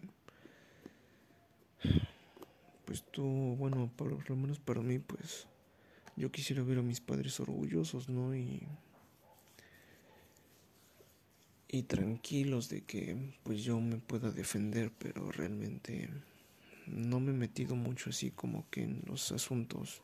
pues 2.91 3.05
tú, 3.09 3.23
bueno, 3.57 3.89
por 3.95 4.29
lo 4.29 4.35
menos 4.35 4.59
para 4.59 4.81
mí, 4.81 4.99
pues 4.99 5.47
yo 6.17 6.29
quisiera 6.29 6.61
ver 6.61 6.79
a 6.79 6.81
mis 6.81 6.99
padres 6.99 7.39
orgullosos, 7.39 8.09
¿no? 8.09 8.35
Y 8.35 8.67
y 11.69 11.83
tranquilos 11.83 12.67
de 12.67 12.81
que 12.81 13.15
pues 13.43 13.63
yo 13.63 13.79
me 13.79 13.95
pueda 13.95 14.29
defender, 14.29 14.91
pero 14.99 15.31
realmente 15.31 16.09
no 16.85 17.21
me 17.21 17.31
he 17.31 17.33
metido 17.33 17.77
mucho 17.77 18.09
así 18.09 18.29
como 18.29 18.69
que 18.69 18.83
en 18.83 19.03
los 19.05 19.31
asuntos 19.31 20.01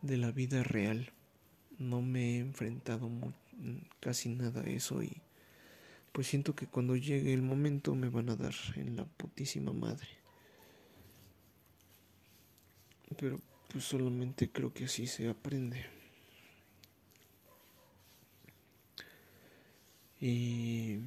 de 0.00 0.18
la 0.18 0.30
vida 0.30 0.62
real. 0.62 1.10
No 1.80 2.00
me 2.00 2.36
he 2.36 2.38
enfrentado 2.38 3.10
casi 3.98 4.28
nada 4.28 4.60
a 4.60 4.70
eso 4.70 5.02
y 5.02 5.20
pues 6.12 6.28
siento 6.28 6.54
que 6.54 6.68
cuando 6.68 6.94
llegue 6.94 7.34
el 7.34 7.42
momento 7.42 7.96
me 7.96 8.08
van 8.08 8.30
a 8.30 8.36
dar 8.36 8.54
en 8.76 8.94
la 8.94 9.04
putísima 9.04 9.72
madre. 9.72 10.27
Pero 13.16 13.40
pues 13.68 13.84
solamente 13.84 14.50
creo 14.50 14.72
que 14.72 14.84
así 14.84 15.06
se 15.06 15.28
aprende. 15.28 15.86
Y 20.20 20.98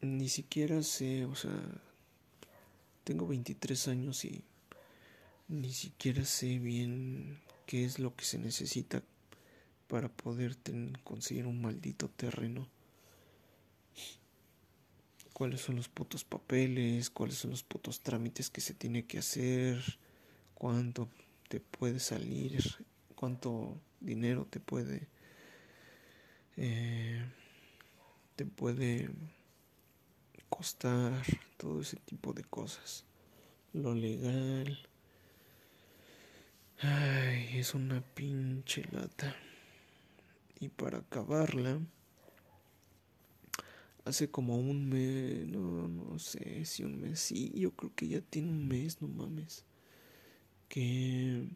ni 0.00 0.28
siquiera 0.28 0.82
sé, 0.82 1.24
o 1.26 1.34
sea, 1.34 1.52
tengo 3.04 3.26
23 3.26 3.88
años 3.88 4.24
y 4.24 4.42
ni 5.48 5.72
siquiera 5.72 6.24
sé 6.24 6.58
bien 6.58 7.40
qué 7.66 7.84
es 7.84 7.98
lo 7.98 8.14
que 8.16 8.24
se 8.24 8.38
necesita 8.38 9.02
para 9.88 10.08
poder 10.08 10.56
conseguir 11.04 11.46
un 11.46 11.60
maldito 11.60 12.08
terreno. 12.08 12.66
Cuáles 15.36 15.60
son 15.60 15.76
los 15.76 15.90
putos 15.90 16.24
papeles, 16.24 17.10
cuáles 17.10 17.36
son 17.36 17.50
los 17.50 17.62
putos 17.62 18.00
trámites 18.00 18.48
que 18.48 18.62
se 18.62 18.72
tiene 18.72 19.04
que 19.04 19.18
hacer, 19.18 19.98
cuánto 20.54 21.10
te 21.50 21.60
puede 21.60 22.00
salir, 22.00 22.64
cuánto 23.14 23.78
dinero 24.00 24.46
te 24.48 24.60
puede 24.60 25.08
eh, 26.56 27.22
te 28.34 28.46
puede 28.46 29.10
costar 30.48 31.22
todo 31.58 31.82
ese 31.82 31.98
tipo 31.98 32.32
de 32.32 32.42
cosas. 32.42 33.04
Lo 33.74 33.94
legal. 33.94 34.78
Ay, 36.80 37.58
es 37.58 37.74
una 37.74 38.00
pinche 38.00 38.84
lata. 38.90 39.36
Y 40.60 40.68
para 40.70 40.98
acabarla, 40.98 41.78
hace 44.06 44.30
como 44.30 44.56
un 44.58 44.88
mes, 44.88 45.46
no, 45.48 45.88
no 45.88 46.18
sé 46.18 46.64
si 46.64 46.84
un 46.84 47.00
mes, 47.00 47.18
sí, 47.20 47.52
yo 47.56 47.72
creo 47.72 47.92
que 47.94 48.08
ya 48.08 48.20
tiene 48.20 48.50
un 48.50 48.68
mes, 48.68 49.02
no 49.02 49.08
mames, 49.08 49.64
que... 50.68 51.48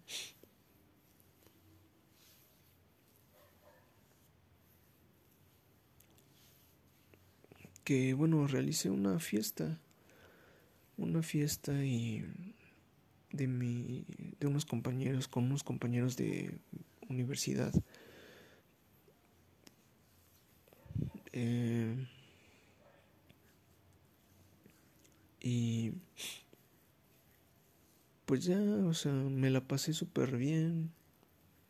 que 7.85 8.15
bueno, 8.15 8.47
realicé 8.47 8.89
una 8.91 9.19
fiesta, 9.19 9.81
una 10.97 11.23
fiesta 11.23 11.85
y 11.85 12.25
de 13.33 13.47
mi, 13.47 14.05
de 14.39 14.47
unos 14.47 14.65
compañeros, 14.65 15.29
con 15.29 15.45
unos 15.45 15.65
compañeros 15.65 16.17
de 16.17 16.53
universidad. 17.09 17.73
Eh, 21.33 22.07
y 25.41 25.93
pues 28.27 28.45
ya, 28.45 28.61
o 28.61 28.95
sea, 28.95 29.13
me 29.13 29.51
la 29.51 29.61
pasé 29.61 29.93
súper 29.93 30.37
bien, 30.37 30.93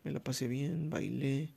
me 0.03 0.11
la 0.11 0.19
pasé 0.19 0.47
bien, 0.47 0.89
bailé, 0.89 1.49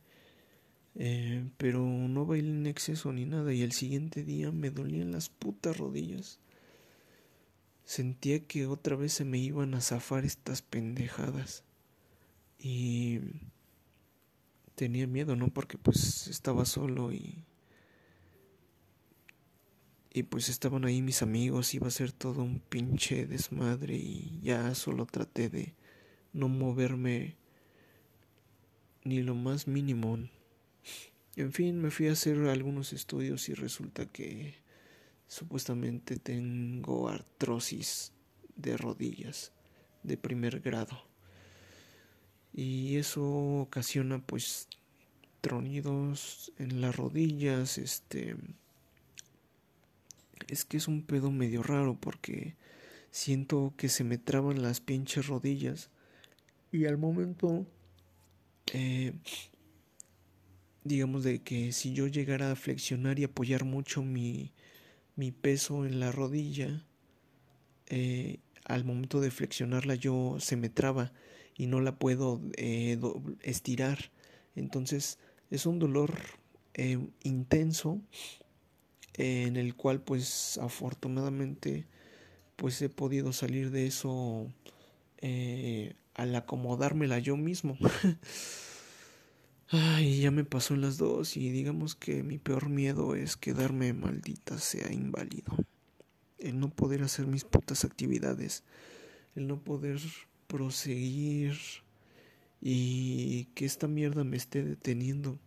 eh, 0.95 1.45
pero 1.59 1.81
no 1.81 2.25
bailé 2.25 2.51
en 2.51 2.67
exceso 2.67 3.13
ni 3.13 3.27
nada 3.27 3.53
y 3.53 3.63
el 3.63 3.73
siguiente 3.73 4.25
día 4.25 4.53
me 4.53 4.71
dolían 4.71 5.13
las 5.13 5.29
putas 5.29 5.77
rodillas. 5.77 6.39
Sentía 7.85 8.47
que 8.47 8.67
otra 8.67 8.97
vez 8.97 9.13
se 9.13 9.25
me 9.25 9.39
iban 9.39 9.75
a 9.75 9.83
zafar 9.83 10.25
estas 10.25 10.63
pendejadas 10.63 11.65
y 12.59 13.21
tenía 14.75 15.07
miedo, 15.07 15.37
¿no? 15.37 15.49
Porque 15.49 15.77
pues 15.77 16.29
estaba 16.29 16.65
solo 16.65 17.13
y 17.13 17.45
y 20.17 20.23
pues 20.23 20.49
estaban 20.49 20.85
ahí 20.85 21.03
mis 21.03 21.23
amigos, 21.23 21.75
iba 21.75 21.89
a 21.89 21.91
ser 21.91 22.13
todo 22.13 22.45
un 22.45 22.61
pinche 22.61 23.27
desmadre 23.27 23.97
y 23.97 24.39
ya 24.45 24.73
solo 24.77 25.07
traté 25.07 25.49
de 25.49 25.75
no 26.33 26.49
moverme 26.49 27.37
ni 29.03 29.25
lo 29.25 29.35
más 29.35 29.67
mínimo. 29.67 30.17
En 31.35 31.53
fin, 31.53 31.83
me 31.83 31.91
fui 31.91 32.07
a 32.07 32.13
hacer 32.13 32.39
algunos 32.47 32.93
estudios 32.93 33.49
y 33.49 33.55
resulta 33.55 34.07
que 34.07 34.55
supuestamente 35.27 36.17
tengo 36.17 37.09
artrosis 37.09 38.13
de 38.55 38.77
rodillas 38.77 39.51
de 40.05 40.17
primer 40.17 40.61
grado. 40.61 41.09
Y 42.53 42.99
eso 42.99 43.25
ocasiona 43.63 44.25
pues 44.25 44.69
tronidos 45.41 46.53
en 46.57 46.81
las 46.81 46.95
rodillas, 46.95 47.79
este 47.79 48.37
es 50.49 50.65
que 50.65 50.77
es 50.77 50.89
un 50.89 51.03
pedo 51.03 51.31
medio 51.31 51.63
raro 51.63 51.99
porque 51.99 52.57
siento 53.11 53.75
que 53.77 53.89
se 53.89 54.05
me 54.05 54.19
traban 54.19 54.63
las 54.63 54.81
pinches 54.81 55.29
rodillas. 55.29 55.91
Y 56.73 56.87
al 56.87 56.99
momento 56.99 57.67
eh, 58.73 59.13
digamos 60.83 61.25
de 61.25 61.43
que 61.43 61.73
si 61.73 61.93
yo 61.93 62.07
llegara 62.07 62.51
a 62.51 62.57
flexionar 62.57 63.19
y 63.19 63.25
apoyar 63.25 63.65
mucho 63.65 64.03
mi, 64.03 64.53
mi 65.17 65.33
peso 65.33 65.87
en 65.87 66.01
la 66.01 66.13
rodilla 66.13 66.85
eh, 67.87 68.39
al 68.65 68.85
momento 68.85 69.21
de 69.21 69.31
flexionarla 69.31 69.95
yo 69.95 70.37
se 70.41 70.57
me 70.57 70.69
traba 70.69 71.13
y 71.57 71.67
no 71.67 71.81
la 71.81 71.97
puedo 71.99 72.41
eh, 72.57 72.99
estirar. 73.43 74.11
Entonces 74.57 75.19
es 75.51 75.67
un 75.67 75.79
dolor 75.79 76.19
intenso 77.23 78.01
en 79.17 79.57
el 79.57 79.75
cual 79.75 80.01
pues 80.01 80.59
afortunadamente 80.59 81.87
pues 82.57 82.81
he 82.83 82.89
podido 82.89 83.33
salir 83.33 83.71
de 83.71 83.87
eso 83.87 84.49
eh, 85.19 85.95
al 86.15 86.35
acomodármela 86.35 87.19
yo 87.19 87.37
mismo. 87.37 87.77
Ay, 89.69 90.21
ya 90.21 90.31
me 90.31 90.45
pasó 90.45 90.75
en 90.75 90.83
las 90.83 90.99
dos 90.99 91.37
y 91.37 91.51
digamos 91.51 91.95
que 91.95 92.23
mi 92.23 92.39
peor 92.39 92.69
miedo 92.69 93.17
es 93.17 93.37
quedarme 93.37 93.93
maldita 93.93 94.59
sea 94.59 94.93
inválido. 94.93 95.57
El 96.39 96.61
no 96.61 96.71
poder 96.71 97.03
hacer 97.03 97.27
mis 97.27 97.45
putas 97.45 97.85
actividades, 97.85 98.63
el 99.35 99.47
no 99.47 99.59
poder 99.59 99.99
proseguir 100.47 101.57
y 102.61 103.47
que 103.55 103.65
esta 103.65 103.89
mierda 103.89 104.25
me 104.25 104.37
esté 104.37 104.63
deteniendo. 104.63 105.39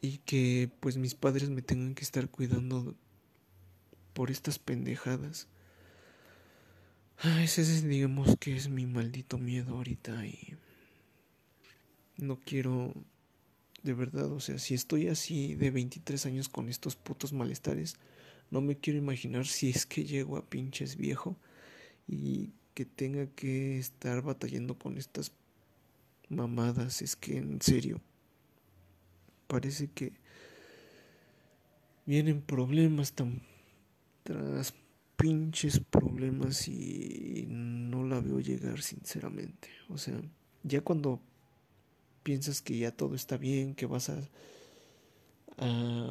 Y 0.00 0.18
que 0.18 0.70
pues 0.80 0.96
mis 0.96 1.14
padres 1.14 1.50
me 1.50 1.62
tengan 1.62 1.94
que 1.94 2.04
estar 2.04 2.28
cuidando 2.28 2.94
por 4.12 4.30
estas 4.30 4.58
pendejadas. 4.58 5.48
Ese 7.42 7.62
es, 7.62 7.82
digamos 7.82 8.36
que 8.38 8.56
es 8.56 8.68
mi 8.68 8.86
maldito 8.86 9.38
miedo 9.38 9.76
ahorita 9.76 10.26
y 10.26 10.54
no 12.18 12.38
quiero, 12.40 12.92
de 13.82 13.94
verdad, 13.94 14.30
o 14.32 14.40
sea, 14.40 14.58
si 14.58 14.74
estoy 14.74 15.08
así 15.08 15.54
de 15.54 15.70
23 15.70 16.26
años 16.26 16.48
con 16.48 16.68
estos 16.68 16.96
putos 16.96 17.32
malestares, 17.32 17.96
no 18.50 18.60
me 18.60 18.76
quiero 18.76 18.98
imaginar 18.98 19.46
si 19.46 19.70
es 19.70 19.86
que 19.86 20.04
llego 20.04 20.36
a 20.36 20.44
pinches 20.44 20.96
viejo 20.96 21.36
y 22.06 22.50
que 22.74 22.84
tenga 22.84 23.26
que 23.26 23.78
estar 23.78 24.22
batallando 24.22 24.78
con 24.78 24.98
estas 24.98 25.32
mamadas, 26.28 27.02
es 27.02 27.16
que 27.16 27.38
en 27.38 27.60
serio, 27.60 28.00
parece 29.46 29.88
que 29.88 30.12
vienen 32.04 32.40
problemas 32.40 33.12
tan 33.12 33.42
tras 34.22 34.74
pinches 35.16 35.80
problemas 35.80 36.68
y 36.68 37.46
no 37.48 38.04
la 38.04 38.20
veo 38.20 38.40
llegar 38.40 38.82
sinceramente. 38.82 39.68
O 39.88 39.98
sea, 39.98 40.20
ya 40.62 40.80
cuando 40.80 41.20
piensas 42.22 42.60
que 42.60 42.76
ya 42.76 42.90
todo 42.90 43.14
está 43.14 43.36
bien, 43.36 43.74
que 43.74 43.86
vas 43.86 44.10
a, 44.10 44.20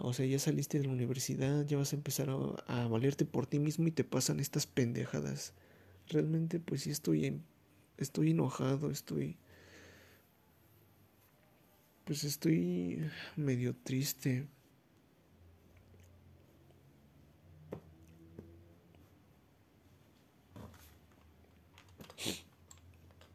o 0.01 0.13
sea, 0.13 0.25
ya 0.25 0.39
saliste 0.39 0.79
de 0.79 0.85
la 0.85 0.93
universidad, 0.93 1.65
ya 1.65 1.77
vas 1.77 1.93
a 1.93 1.97
empezar 1.97 2.29
a, 2.29 2.35
a, 2.83 2.87
valerte 2.87 3.25
por 3.25 3.45
ti 3.47 3.59
mismo 3.59 3.87
y 3.87 3.91
te 3.91 4.03
pasan 4.03 4.39
estas 4.39 4.65
pendejadas. 4.65 5.53
Realmente 6.07 6.59
pues 6.59 6.83
sí 6.83 6.89
estoy 6.89 7.41
estoy 7.97 8.31
enojado, 8.31 8.91
estoy 8.91 9.37
pues 12.05 12.23
estoy 12.23 13.09
medio 13.35 13.75
triste 13.75 14.47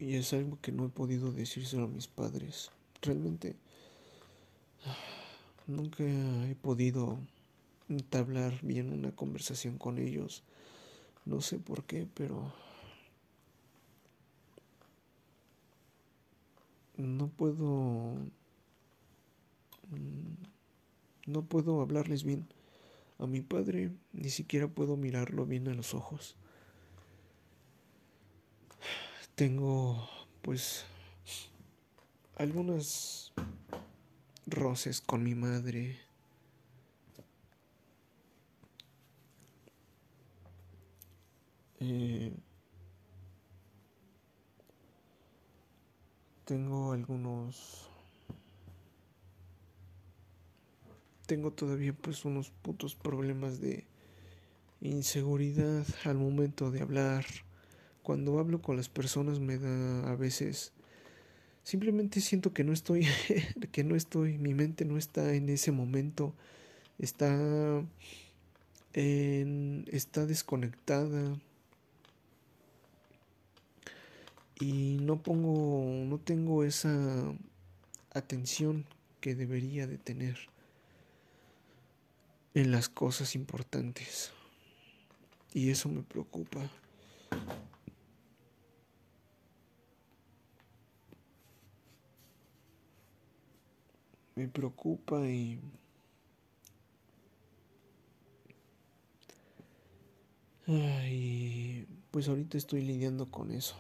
Y 0.01 0.15
es 0.15 0.33
algo 0.33 0.59
que 0.63 0.73
no 0.73 0.87
he 0.87 0.89
podido 0.89 1.31
decírselo 1.31 1.85
a 1.85 1.89
mis 1.89 2.09
padres. 2.09 2.71
Realmente 3.03 3.55
nunca 5.67 6.03
he 6.03 6.55
podido 6.55 7.19
entablar 7.91 8.59
bien 8.63 8.95
una 8.95 9.15
conversación 9.15 9.77
con 9.77 9.99
ellos. 9.99 10.43
No 11.27 11.43
sé 11.43 11.59
por 11.59 11.85
qué, 11.85 12.09
pero 12.15 12.51
no 16.97 17.29
puedo 17.29 18.17
no 21.27 21.45
puedo 21.45 21.81
hablarles 21.81 22.25
bien 22.25 22.47
a 23.19 23.27
mi 23.27 23.41
padre, 23.41 23.91
ni 24.13 24.31
siquiera 24.31 24.69
puedo 24.69 24.97
mirarlo 24.97 25.47
bien 25.47 25.69
a 25.69 25.75
los 25.75 25.95
ojos 25.95 26.37
tengo 29.41 30.07
pues 30.43 30.85
algunos 32.37 33.33
roces 34.47 35.01
con 35.01 35.23
mi 35.23 35.35
madre. 35.35 35.99
Eh, 41.81 42.35
tengo 46.45 46.93
algunos 46.93 47.90
tengo 51.31 51.53
todavía 51.53 51.93
pues 51.93 52.25
unos 52.25 52.51
putos 52.51 52.97
problemas 52.97 53.61
de 53.61 53.85
inseguridad 54.81 55.87
al 56.03 56.19
momento 56.19 56.73
de 56.73 56.81
hablar. 56.81 57.25
Cuando 58.03 58.41
hablo 58.41 58.61
con 58.61 58.77
las 58.77 58.89
personas 58.89 59.39
me 59.39 59.57
da 59.57 60.11
a 60.11 60.17
veces 60.17 60.73
simplemente 61.63 62.21
siento 62.21 62.53
que 62.53 62.65
no 62.65 62.73
estoy 62.73 63.07
que 63.71 63.85
no 63.85 63.95
estoy 63.95 64.39
mi 64.39 64.55
mente 64.55 64.85
no 64.85 64.99
está 64.99 65.33
en 65.33 65.51
ese 65.51 65.71
momento 65.71 66.35
está 66.99 67.31
en, 68.93 69.85
está 69.93 70.27
desconectada. 70.27 71.39
Y 74.59 74.99
no 75.01 75.23
pongo 75.23 76.05
no 76.07 76.19
tengo 76.19 76.65
esa 76.65 77.33
atención 78.13 78.85
que 79.21 79.37
debería 79.37 79.87
de 79.87 79.97
tener 79.97 80.51
en 82.55 82.71
las 82.73 82.89
cosas 82.89 83.35
importantes 83.35 84.33
y 85.53 85.71
eso 85.71 85.89
me 85.89 86.03
preocupa 86.03 86.61
me 94.35 94.49
preocupa 94.49 95.21
y 95.29 95.61
Ay, 100.73 101.85
pues 102.13 102.29
ahorita 102.29 102.57
estoy 102.57 102.83
lidiando 102.83 103.29
con 103.29 103.51
eso. 103.51 103.75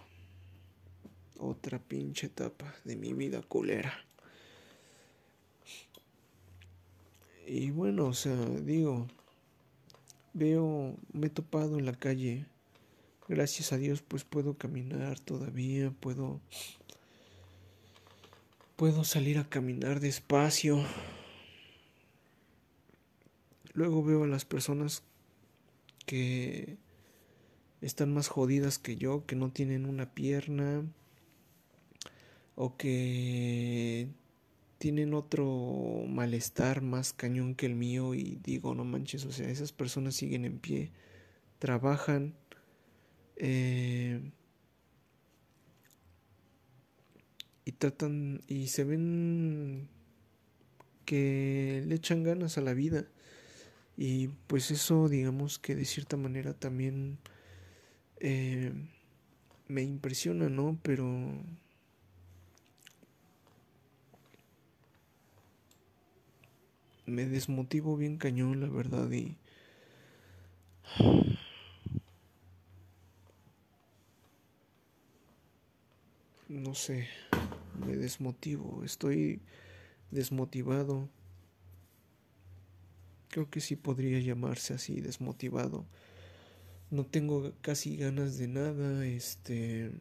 Otra 1.38 1.78
pinche 1.78 2.26
etapa 2.26 2.74
de 2.84 2.96
mi 2.96 3.12
vida 3.12 3.42
culera. 3.42 3.92
Y 7.52 7.72
bueno, 7.72 8.06
o 8.06 8.14
sea, 8.14 8.36
digo, 8.62 9.08
veo, 10.34 10.96
me 11.12 11.26
he 11.26 11.30
topado 11.30 11.80
en 11.80 11.84
la 11.84 11.94
calle. 11.94 12.46
Gracias 13.26 13.72
a 13.72 13.76
Dios, 13.76 14.02
pues 14.02 14.22
puedo 14.22 14.54
caminar 14.54 15.18
todavía, 15.18 15.90
puedo 15.90 16.40
Puedo 18.76 19.02
salir 19.02 19.36
a 19.36 19.48
caminar 19.48 19.98
despacio. 19.98 20.82
Luego 23.74 24.04
veo 24.04 24.22
a 24.22 24.28
las 24.28 24.44
personas 24.44 25.02
que 26.06 26.78
están 27.80 28.14
más 28.14 28.28
jodidas 28.28 28.78
que 28.78 28.96
yo, 28.96 29.26
que 29.26 29.34
no 29.34 29.50
tienen 29.50 29.84
una 29.86 30.14
pierna 30.14 30.82
o 32.54 32.76
que 32.76 34.08
tienen 34.80 35.12
otro 35.12 36.06
malestar 36.08 36.80
más 36.80 37.12
cañón 37.12 37.54
que 37.54 37.66
el 37.66 37.74
mío 37.74 38.14
y 38.14 38.38
digo, 38.42 38.74
no 38.74 38.82
manches, 38.82 39.26
o 39.26 39.30
sea, 39.30 39.50
esas 39.50 39.72
personas 39.72 40.14
siguen 40.14 40.46
en 40.46 40.58
pie, 40.58 40.90
trabajan, 41.58 42.34
eh, 43.36 44.22
y 47.66 47.72
tratan 47.72 48.40
y 48.48 48.68
se 48.68 48.84
ven 48.84 49.86
que 51.04 51.84
le 51.86 51.94
echan 51.96 52.22
ganas 52.22 52.56
a 52.56 52.62
la 52.62 52.72
vida. 52.72 53.04
Y 53.98 54.28
pues 54.46 54.70
eso 54.70 55.10
digamos 55.10 55.58
que 55.58 55.76
de 55.76 55.84
cierta 55.84 56.16
manera 56.16 56.54
también 56.54 57.18
eh, 58.18 58.72
me 59.68 59.82
impresiona 59.82 60.48
no 60.48 60.78
pero 60.82 61.06
me 67.10 67.26
desmotivo 67.26 67.96
bien 67.96 68.16
cañón 68.16 68.60
la 68.60 68.68
verdad 68.68 69.10
y 69.10 69.36
no 76.48 76.74
sé 76.74 77.08
me 77.80 77.96
desmotivo, 77.96 78.82
estoy 78.84 79.40
desmotivado. 80.10 81.08
Creo 83.28 83.48
que 83.48 83.60
sí 83.60 83.76
podría 83.76 84.18
llamarse 84.20 84.74
así, 84.74 85.00
desmotivado. 85.00 85.86
No 86.90 87.06
tengo 87.06 87.52
casi 87.60 87.96
ganas 87.96 88.38
de 88.38 88.48
nada, 88.48 89.06
este... 89.06 89.92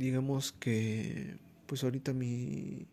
Digamos 0.00 0.52
que, 0.52 1.36
pues 1.66 1.84
ahorita 1.84 2.14
mi... 2.14 2.86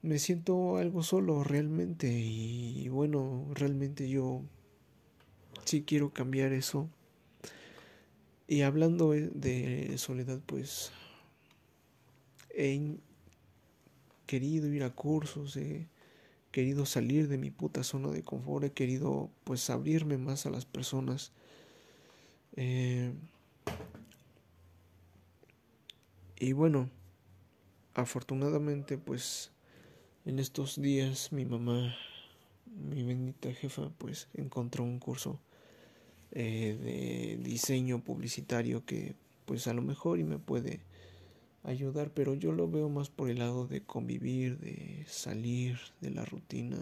me 0.00 0.18
siento 0.18 0.78
algo 0.78 1.02
solo 1.02 1.44
realmente 1.44 2.10
y 2.10 2.88
bueno, 2.88 3.46
realmente 3.52 4.08
yo 4.08 4.40
sí 5.66 5.82
quiero 5.82 6.14
cambiar 6.14 6.54
eso. 6.54 6.88
Y 8.48 8.62
hablando 8.62 9.10
de 9.10 9.94
soledad, 9.98 10.40
pues 10.46 10.90
he 12.48 12.96
querido 14.24 14.72
ir 14.72 14.84
a 14.84 14.90
cursos, 14.94 15.54
he 15.58 15.86
querido 16.50 16.86
salir 16.86 17.28
de 17.28 17.36
mi 17.36 17.50
puta 17.50 17.84
zona 17.84 18.08
de 18.08 18.22
confort, 18.22 18.64
he 18.64 18.72
querido 18.72 19.28
pues 19.44 19.68
abrirme 19.68 20.16
más 20.16 20.46
a 20.46 20.50
las 20.50 20.64
personas. 20.64 21.32
Eh, 22.56 23.12
y 26.44 26.52
bueno, 26.52 26.90
afortunadamente 27.94 28.98
pues 28.98 29.50
en 30.26 30.38
estos 30.38 30.80
días 30.80 31.32
mi 31.32 31.46
mamá, 31.46 31.96
mi 32.66 33.02
bendita 33.02 33.50
jefa, 33.54 33.88
pues 33.96 34.28
encontró 34.34 34.84
un 34.84 34.98
curso 34.98 35.40
eh, 36.32 36.76
de 37.38 37.42
diseño 37.42 38.04
publicitario 38.04 38.84
que 38.84 39.14
pues 39.46 39.66
a 39.68 39.72
lo 39.72 39.80
mejor 39.80 40.18
y 40.18 40.24
me 40.24 40.38
puede 40.38 40.80
ayudar, 41.62 42.10
pero 42.10 42.34
yo 42.34 42.52
lo 42.52 42.70
veo 42.70 42.90
más 42.90 43.08
por 43.08 43.30
el 43.30 43.38
lado 43.38 43.66
de 43.66 43.80
convivir, 43.80 44.58
de 44.58 45.06
salir 45.08 45.78
de 46.02 46.10
la 46.10 46.26
rutina, 46.26 46.76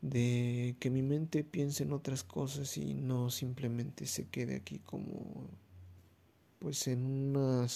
de 0.00 0.74
que 0.80 0.88
mi 0.88 1.02
mente 1.02 1.44
piense 1.44 1.82
en 1.82 1.92
otras 1.92 2.24
cosas 2.24 2.78
y 2.78 2.94
no 2.94 3.28
simplemente 3.28 4.06
se 4.06 4.24
quede 4.24 4.56
aquí 4.56 4.78
como 4.78 5.50
pues 6.60 6.88
en 6.88 7.04
una 7.04 7.68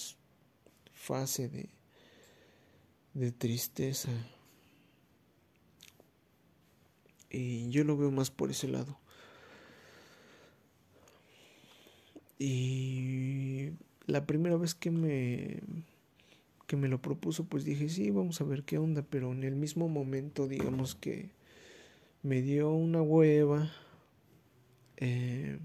fase 0.98 1.48
de, 1.48 1.70
de 3.14 3.32
tristeza. 3.32 4.11
Y 7.30 7.68
yo 7.70 7.84
lo 7.84 7.96
veo 7.96 8.11
más 8.11 8.30
por 8.30 8.50
ese 8.50 8.68
lado. 8.68 8.98
Y 12.38 13.70
la 14.06 14.26
primera 14.26 14.56
vez 14.56 14.74
que 14.74 14.90
me 14.90 15.61
que 16.66 16.76
me 16.76 16.88
lo 16.88 17.00
propuso, 17.00 17.44
pues 17.44 17.64
dije, 17.64 17.88
sí, 17.88 18.11
vamos 18.11 18.42
a 18.42 18.44
ver 18.44 18.62
qué 18.62 18.76
onda, 18.76 19.02
pero 19.02 19.32
en 19.32 19.42
el 19.42 19.56
mismo 19.56 19.88
momento, 19.88 20.46
digamos 20.46 20.94
que 20.94 21.30
me 22.22 22.42
dio 22.42 22.70
una 22.70 23.00
hueva. 23.00 23.72
Eh, 24.98 25.58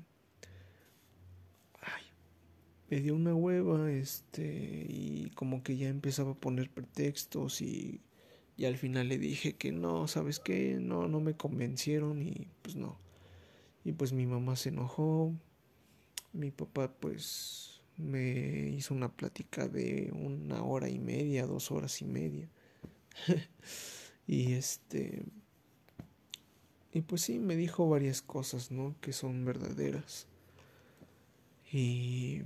me 2.93 3.01
dio 3.01 3.15
una 3.15 3.34
hueva, 3.34 3.91
este, 3.91 4.86
y 4.88 5.32
como 5.34 5.63
que 5.63 5.77
ya 5.77 5.89
empezaba 5.89 6.34
a 6.34 6.36
poner 6.36 6.69
pretextos 6.69 7.60
y, 7.63 8.01
y 8.56 8.65
al 8.65 8.77
final 8.77 9.10
le 9.10 9.17
dije 9.17 9.56
que 9.56 9.71
no, 9.71 10.08
¿sabes 10.08 10.39
qué? 10.39 10.77
No, 10.79 11.08
no 11.08 11.19
me 11.19 11.36
convencieron 11.36 12.21
y 12.21 12.49
pues 12.62 12.75
no. 12.75 12.99
Y 13.84 13.93
pues 13.93 14.13
mi 14.13 14.27
mamá 14.27 14.56
se 14.58 14.69
enojó, 14.69 15.34
mi 16.34 16.51
papá 16.51 16.93
pues 16.99 17.82
me 17.97 18.69
hizo 18.69 18.93
una 18.93 19.12
plática 19.12 19.67
de 19.67 20.12
una 20.13 20.62
hora 20.62 20.88
y 20.88 20.99
media, 20.99 21.47
dos 21.47 21.71
horas 21.71 21.99
y 22.03 22.06
media. 22.06 22.47
y 24.27 24.53
este... 24.53 25.23
Y 26.91 27.01
pues 27.01 27.23
sí, 27.23 27.39
me 27.39 27.56
dijo 27.56 27.89
varias 27.89 28.21
cosas, 28.21 28.69
¿no? 28.69 28.95
Que 29.01 29.13
son 29.13 29.45
verdaderas. 29.45 30.27
Y... 31.71 32.43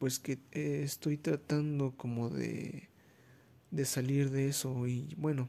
Pues 0.00 0.18
que 0.18 0.40
estoy 0.52 1.16
tratando 1.16 1.92
como 1.96 2.28
de... 2.28 2.88
de 3.70 3.84
salir 3.84 4.30
de 4.30 4.48
eso 4.48 4.88
y 4.88 5.14
bueno 5.16 5.48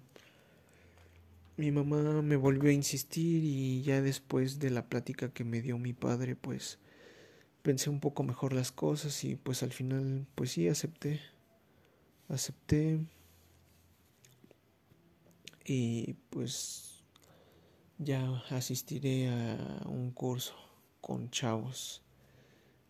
mi 1.61 1.71
mamá 1.71 2.23
me 2.23 2.37
volvió 2.37 2.71
a 2.71 2.73
insistir 2.73 3.43
y 3.43 3.83
ya 3.83 4.01
después 4.01 4.57
de 4.57 4.71
la 4.71 4.87
plática 4.87 5.31
que 5.31 5.43
me 5.43 5.61
dio 5.61 5.77
mi 5.77 5.93
padre, 5.93 6.35
pues 6.35 6.79
pensé 7.61 7.91
un 7.91 7.99
poco 7.99 8.23
mejor 8.23 8.53
las 8.53 8.71
cosas 8.71 9.23
y 9.23 9.35
pues 9.35 9.61
al 9.61 9.71
final, 9.71 10.25
pues 10.33 10.53
sí, 10.53 10.67
acepté. 10.67 11.21
Acepté 12.29 13.05
y 15.65 16.13
pues 16.31 17.03
ya 17.99 18.43
asistiré 18.49 19.29
a 19.29 19.83
un 19.85 20.11
curso 20.11 20.55
con 20.99 21.29
chavos 21.29 22.00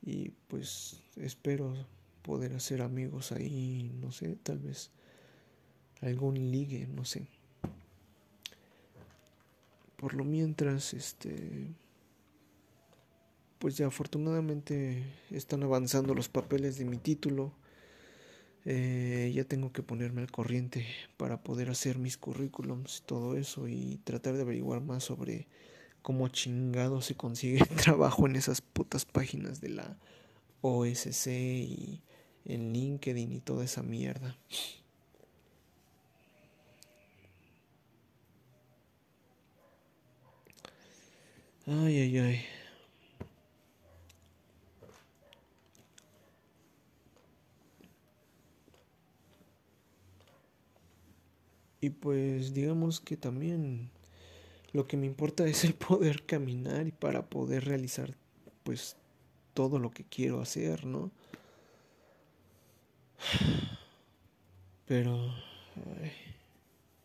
y 0.02 0.30
pues 0.48 1.02
espero 1.16 1.74
poder 2.22 2.54
hacer 2.54 2.82
amigos 2.82 3.32
ahí, 3.32 3.92
no 4.00 4.12
sé, 4.12 4.38
tal 4.44 4.60
vez 4.60 4.92
algún 6.02 6.36
ligue, 6.52 6.88
no 6.88 7.06
sé 7.06 7.28
por 10.02 10.16
lo 10.16 10.26
mientras, 10.26 10.96
este, 10.96 11.68
pues 13.60 13.78
ya 13.78 13.86
afortunadamente 13.86 15.04
están 15.30 15.62
avanzando 15.62 16.16
los 16.16 16.28
papeles 16.28 16.80
de 16.80 16.86
mi 16.86 16.98
título. 16.98 17.54
Eh, 18.66 19.32
ya 19.34 19.44
tengo 19.44 19.72
que 19.72 19.84
ponerme 19.84 20.22
al 20.22 20.32
corriente 20.32 20.88
para 21.18 21.44
poder 21.44 21.70
hacer 21.70 22.00
mis 22.00 22.18
currículums 22.18 23.00
y 23.00 23.02
todo 23.04 23.36
eso 23.36 23.68
y 23.68 24.00
tratar 24.04 24.36
de 24.36 24.42
averiguar 24.42 24.82
más 24.82 25.04
sobre 25.04 25.48
cómo 26.02 26.28
chingado 26.30 27.02
se 27.02 27.16
consigue 27.16 27.66
trabajo 27.84 28.28
en 28.28 28.36
esas 28.36 28.62
putas 28.62 29.06
páginas 29.06 29.62
de 29.62 29.70
la 29.70 29.98
OSC 30.62 31.28
y 31.28 32.02
en 32.46 32.74
LinkedIn 32.74 33.32
y 33.32 33.40
toda 33.40 33.64
esa 33.66 33.84
mierda. 33.84 34.38
Ay, 41.68 41.98
ay, 41.98 42.18
ay. 42.18 42.46
Y 51.84 51.90
pues 51.90 52.54
digamos 52.54 53.00
que 53.02 53.18
también 53.18 53.90
lo 54.74 54.88
que 54.88 54.98
me 54.98 55.06
importa 55.06 55.46
es 55.46 55.64
el 55.64 55.74
poder 55.74 56.26
caminar 56.26 56.88
y 56.88 56.92
para 56.92 57.26
poder 57.26 57.66
realizar 57.66 58.16
pues 58.64 58.96
todo 59.54 59.80
lo 59.80 59.92
que 59.92 60.04
quiero 60.04 60.42
hacer, 60.42 60.86
¿no? 60.86 61.12
Pero 64.88 65.34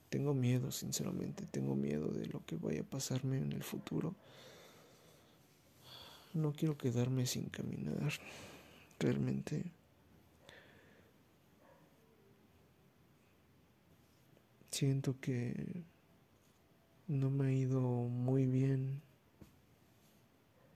tengo 0.08 0.34
miedo, 0.34 0.70
sinceramente, 0.70 1.44
tengo 1.46 1.74
miedo 1.74 2.08
de 2.08 2.26
lo 2.26 2.44
que 2.44 2.56
vaya 2.56 2.82
a 2.82 2.84
pasarme 2.84 3.38
en 3.38 3.52
el 3.52 3.62
futuro. 3.62 4.14
No 6.34 6.52
quiero 6.52 6.76
quedarme 6.76 7.26
sin 7.26 7.48
caminar. 7.48 8.12
Realmente. 8.98 9.64
Siento 14.70 15.18
que 15.20 15.84
no 17.08 17.30
me 17.30 17.46
ha 17.46 17.52
ido 17.52 17.80
muy 17.80 18.46
bien 18.46 19.00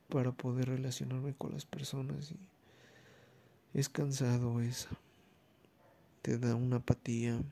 para 0.08 0.32
poder 0.32 0.68
relacionarme 0.68 1.34
con 1.34 1.52
las 1.52 1.64
personas 1.64 2.32
y 2.32 3.78
es 3.78 3.88
cansado 3.88 4.60
eso. 4.60 4.88
Te 6.22 6.38
da 6.38 6.54
una 6.54 6.76
apatía 6.76 7.42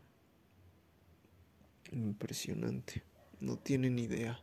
impresionante. 1.92 3.02
No 3.40 3.56
tienen 3.56 3.98
idea. 3.98 4.40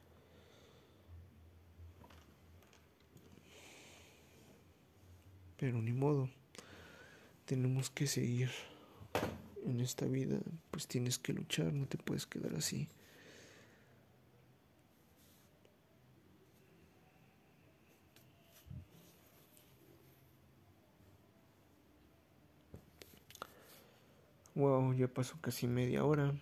Pero 5.58 5.82
ni 5.82 5.94
modo. 5.94 6.30
Tenemos 7.46 7.90
que 7.90 8.08
seguir 8.08 8.50
en 9.66 9.80
esta 9.80 10.06
vida. 10.06 10.40
Pues 10.72 10.88
tienes 10.88 11.20
que 11.20 11.34
luchar, 11.34 11.74
no 11.74 11.86
te 11.88 11.98
puedes 11.98 12.26
quedar 12.26 12.56
así. 12.56 12.88
Wow, 24.56 24.94
ya 24.94 25.08
pasó 25.08 25.36
casi 25.42 25.68
media 25.68 26.06
hora. 26.06 26.34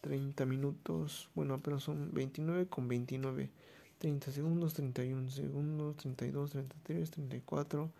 30 0.00 0.44
minutos. 0.46 1.30
Bueno, 1.34 1.54
apenas 1.54 1.84
son 1.84 2.12
29 2.12 2.66
con 2.66 2.88
29. 2.88 3.50
30 3.98 4.30
segundos, 4.30 4.74
31 4.74 5.30
segundos, 5.30 5.96
32, 5.96 6.50
33, 6.50 7.10
34, 7.10 7.90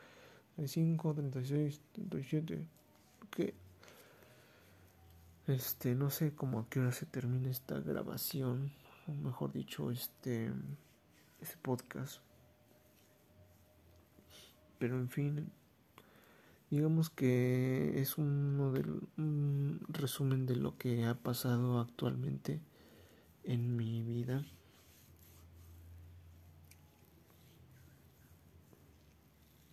35, 0.57 1.15
36, 1.15 1.81
37. 1.93 2.67
¿Qué? 3.31 3.55
Este, 5.47 5.95
no 5.95 6.11
sé 6.11 6.35
cómo 6.35 6.61
a 6.61 6.69
qué 6.69 6.81
hora 6.81 6.93
se 6.93 7.07
termina 7.07 7.51
esta 7.51 7.81
grabación, 7.81 8.71
o 9.07 9.13
mejor 9.13 9.53
dicho, 9.53 9.91
este, 9.91 10.53
este 11.41 11.57
podcast. 11.63 12.21
Pero 14.79 14.97
en 14.97 15.09
fin, 15.09 15.51
Digamos 16.71 17.09
que 17.09 17.99
es 18.01 18.19
uno 18.19 18.73
del, 18.73 19.01
un 19.17 19.81
resumen 19.89 20.45
de 20.45 20.57
lo 20.57 20.77
que 20.77 21.07
ha 21.07 21.15
pasado 21.15 21.81
actualmente 21.81 22.61
en 23.45 23.75
mi 23.75 24.03
vida. 24.03 24.45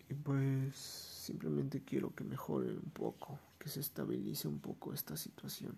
Y 0.08 0.14
pues 0.14 0.74
simplemente 0.76 1.82
quiero 1.82 2.14
que 2.14 2.24
mejore 2.24 2.72
un 2.72 2.90
poco, 2.92 3.38
que 3.58 3.68
se 3.68 3.80
estabilice 3.80 4.48
un 4.48 4.60
poco 4.60 4.94
esta 4.94 5.16
situación. 5.16 5.76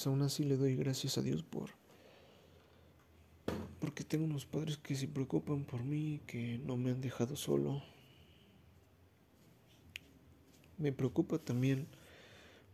Pues 0.00 0.06
aún 0.06 0.22
así 0.22 0.44
le 0.44 0.56
doy 0.56 0.76
gracias 0.76 1.18
a 1.18 1.22
Dios 1.22 1.42
por 1.42 1.68
porque 3.80 4.02
tengo 4.02 4.24
unos 4.24 4.46
padres 4.46 4.78
que 4.78 4.94
se 4.94 5.06
preocupan 5.06 5.64
por 5.64 5.84
mí, 5.84 6.22
que 6.26 6.58
no 6.64 6.78
me 6.78 6.90
han 6.90 7.02
dejado 7.02 7.36
solo. 7.36 7.82
Me 10.78 10.90
preocupa 10.90 11.36
también 11.36 11.86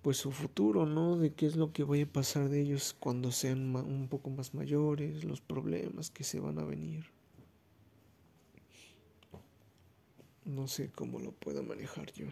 pues 0.03 0.19
su 0.19 0.31
futuro, 0.31 0.87
¿no? 0.87 1.17
De 1.17 1.33
qué 1.33 1.47
es 1.47 1.57
lo 1.57 1.73
que 1.73 1.83
vaya 1.83 2.05
a 2.05 2.13
pasar 2.13 2.49
de 2.49 2.61
ellos 2.61 2.95
cuando 2.97 3.33
sean 3.33 3.75
un 3.75 4.07
poco 4.07 4.31
más 4.31 4.55
mayores, 4.55 5.25
los 5.25 5.41
problemas 5.41 6.11
que 6.11 6.23
se 6.23 6.39
van 6.39 6.61
a 6.61 6.65
venir. 6.65 7.07
No 10.45 10.69
sé 10.69 10.93
cómo 10.93 11.19
lo 11.19 11.33
pueda 11.33 11.61
manejar 11.61 12.13
yo. 12.13 12.27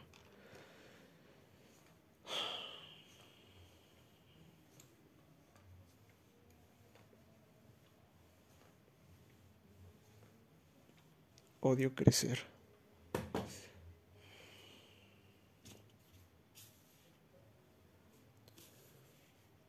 Odio 11.64 11.94
crecer. 11.94 12.38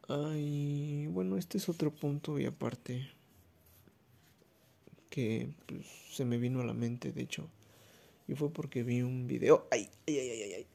Ay, 0.08 1.08
bueno, 1.08 1.38
este 1.38 1.58
es 1.58 1.68
otro 1.70 1.92
punto 1.92 2.38
y 2.38 2.46
aparte 2.46 3.10
que 5.10 5.50
pues, 5.66 5.88
se 6.12 6.26
me 6.26 6.38
vino 6.38 6.60
a 6.60 6.66
la 6.66 6.74
mente, 6.74 7.12
de 7.12 7.24
hecho, 7.24 7.50
y 8.28 8.36
fue 8.36 8.52
porque 8.52 8.84
vi 8.84 9.02
un 9.02 9.26
video. 9.26 9.68
Ay, 9.72 9.90
ay, 10.06 10.20
ay, 10.20 10.30
ay, 10.30 10.54
ay. 10.54 10.68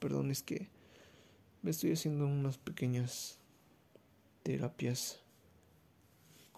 Perdón, 0.00 0.30
es 0.30 0.42
que 0.42 0.68
me 1.62 1.70
estoy 1.70 1.92
haciendo 1.92 2.26
unas 2.26 2.56
pequeñas 2.56 3.38
terapias 4.42 5.20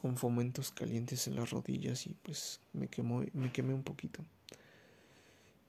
con 0.01 0.17
fomentos 0.17 0.71
calientes 0.71 1.27
en 1.27 1.37
las 1.37 1.51
rodillas 1.51 2.07
y 2.07 2.15
pues 2.23 2.59
me 2.73 2.89
quemó, 2.89 3.23
me 3.35 3.53
quemé 3.53 3.75
un 3.75 3.83
poquito. 3.83 4.25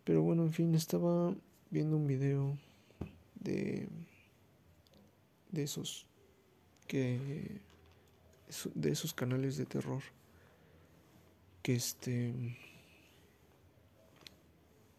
Pero 0.05 0.21
bueno, 0.21 0.43
en 0.43 0.53
fin, 0.53 0.73
estaba 0.73 1.35
viendo 1.69 1.97
un 1.97 2.07
video 2.07 2.57
de 3.35 3.89
de 5.51 5.63
esos 5.63 6.05
que 6.87 7.59
de 8.73 8.89
esos 8.89 9.13
canales 9.13 9.57
de 9.57 9.65
terror 9.65 10.01
que 11.61 11.75
este 11.75 12.33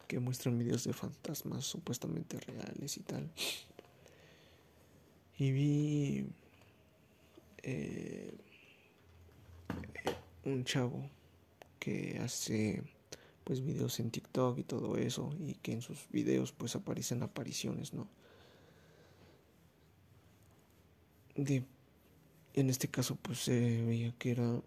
que 0.07 0.19
muestran 0.19 0.59
videos 0.59 0.83
de 0.83 0.93
fantasmas 0.93 1.65
supuestamente 1.65 2.39
reales 2.39 2.97
y 2.97 3.01
tal 3.01 3.31
y 5.39 5.51
vi 5.51 6.27
eh, 7.63 8.37
un 10.45 10.63
chavo 10.63 11.09
que 11.79 12.19
hace 12.19 12.83
pues 13.43 13.61
videos 13.61 13.99
en 13.99 14.11
TikTok 14.11 14.59
y 14.59 14.63
todo 14.63 14.97
eso 14.97 15.35
y 15.39 15.55
que 15.55 15.73
en 15.73 15.81
sus 15.81 16.07
videos 16.09 16.51
pues 16.51 16.75
aparecen 16.75 17.23
apariciones, 17.23 17.93
¿no? 17.93 18.07
De, 21.35 21.65
en 22.53 22.69
este 22.69 22.87
caso 22.87 23.15
pues 23.15 23.39
se 23.39 23.83
veía 23.83 24.13
que 24.17 24.31
era 24.31 24.61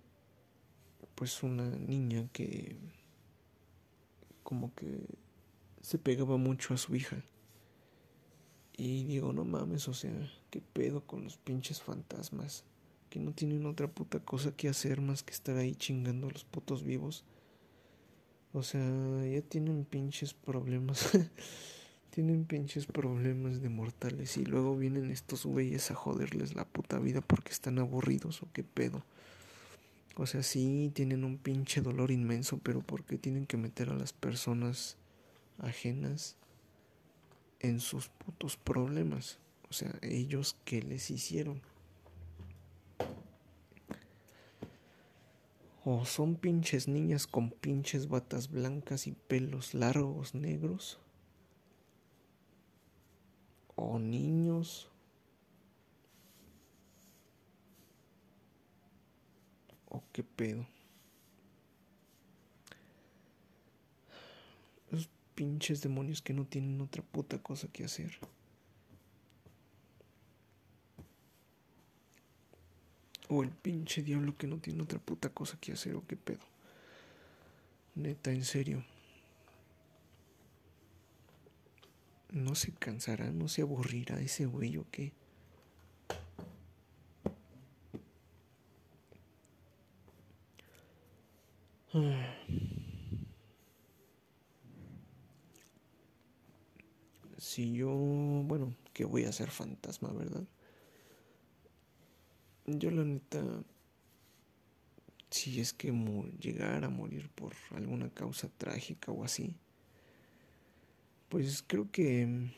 pues 1.14 1.42
una 1.42 1.64
niña 1.70 2.28
que 2.32 2.76
como 4.42 4.74
que 4.74 5.00
se 5.80 5.98
pegaba 5.98 6.36
mucho 6.36 6.74
a 6.74 6.76
su 6.76 6.94
hija. 6.94 7.22
Y 8.76 9.04
digo, 9.04 9.32
no 9.32 9.44
mames, 9.44 9.88
o 9.88 9.94
sea, 9.94 10.12
qué 10.50 10.60
pedo 10.60 11.06
con 11.06 11.24
los 11.24 11.38
pinches 11.38 11.80
fantasmas 11.80 12.64
que 13.10 13.18
no 13.18 13.32
tienen 13.32 13.66
otra 13.66 13.88
puta 13.88 14.20
cosa 14.20 14.52
que 14.52 14.68
hacer 14.68 15.00
más 15.00 15.22
que 15.22 15.32
estar 15.32 15.56
ahí 15.56 15.74
chingando 15.74 16.28
a 16.28 16.30
los 16.30 16.44
putos 16.44 16.82
vivos. 16.82 17.24
O 18.52 18.62
sea, 18.62 18.80
ya 19.26 19.42
tienen 19.42 19.84
pinches 19.84 20.34
problemas. 20.34 21.10
tienen 22.16 22.46
pinches 22.46 22.86
problemas 22.86 23.60
de 23.60 23.68
mortales 23.68 24.38
y 24.38 24.46
luego 24.46 24.74
vienen 24.74 25.10
estos 25.10 25.44
güeyes 25.44 25.90
a 25.90 25.94
joderles 25.94 26.54
la 26.54 26.64
puta 26.64 26.98
vida 26.98 27.20
porque 27.20 27.52
están 27.52 27.78
aburridos 27.78 28.42
o 28.42 28.48
qué 28.54 28.64
pedo. 28.64 29.04
O 30.16 30.24
sea, 30.24 30.42
sí 30.42 30.90
tienen 30.94 31.24
un 31.24 31.36
pinche 31.36 31.82
dolor 31.82 32.10
inmenso, 32.10 32.56
pero 32.56 32.80
¿por 32.80 33.04
qué 33.04 33.18
tienen 33.18 33.44
que 33.44 33.58
meter 33.58 33.90
a 33.90 33.94
las 33.94 34.14
personas 34.14 34.96
ajenas 35.58 36.36
en 37.60 37.80
sus 37.80 38.08
putos 38.08 38.56
problemas? 38.56 39.38
O 39.68 39.74
sea, 39.74 39.94
ellos 40.00 40.56
qué 40.64 40.80
les 40.80 41.10
hicieron. 41.10 41.60
O 45.88 46.04
son 46.04 46.34
pinches 46.34 46.88
niñas 46.88 47.28
con 47.28 47.50
pinches 47.50 48.08
batas 48.08 48.50
blancas 48.50 49.06
y 49.06 49.12
pelos 49.12 49.72
largos 49.72 50.34
negros. 50.34 50.98
O 53.76 54.00
niños. 54.00 54.90
O 59.88 60.02
qué 60.12 60.24
pedo. 60.24 60.66
Los 64.90 65.08
pinches 65.36 65.82
demonios 65.82 66.20
que 66.20 66.32
no 66.32 66.46
tienen 66.46 66.80
otra 66.80 67.04
puta 67.04 67.40
cosa 67.40 67.68
que 67.68 67.84
hacer. 67.84 68.18
O 73.28 73.42
el 73.42 73.50
pinche 73.50 74.02
diablo 74.02 74.36
que 74.36 74.46
no 74.46 74.58
tiene 74.58 74.82
otra 74.82 74.98
puta 74.98 75.28
cosa 75.30 75.58
que 75.60 75.72
hacer 75.72 75.96
o 75.96 76.06
qué 76.06 76.16
pedo. 76.16 76.44
Neta, 77.94 78.30
en 78.30 78.44
serio. 78.44 78.84
No 82.30 82.54
se 82.54 82.72
cansará, 82.72 83.30
no 83.30 83.48
se 83.48 83.62
aburrirá 83.62 84.20
ese 84.20 84.46
güey 84.46 84.76
o 84.76 84.86
qué. 84.90 85.12
Si 97.38 97.74
yo, 97.74 97.90
bueno, 97.90 98.74
que 98.92 99.04
voy 99.04 99.24
a 99.24 99.32
ser 99.32 99.50
fantasma, 99.50 100.10
¿verdad? 100.12 100.44
Yo 102.66 102.90
la 102.90 103.04
neta, 103.04 103.42
si 105.30 105.60
es 105.60 105.72
que 105.72 105.92
llegara 106.40 106.88
a 106.88 106.90
morir 106.90 107.28
por 107.30 107.52
alguna 107.70 108.10
causa 108.10 108.48
trágica 108.58 109.12
o 109.12 109.22
así, 109.22 109.54
pues 111.28 111.62
creo 111.64 111.90
que 111.92 112.50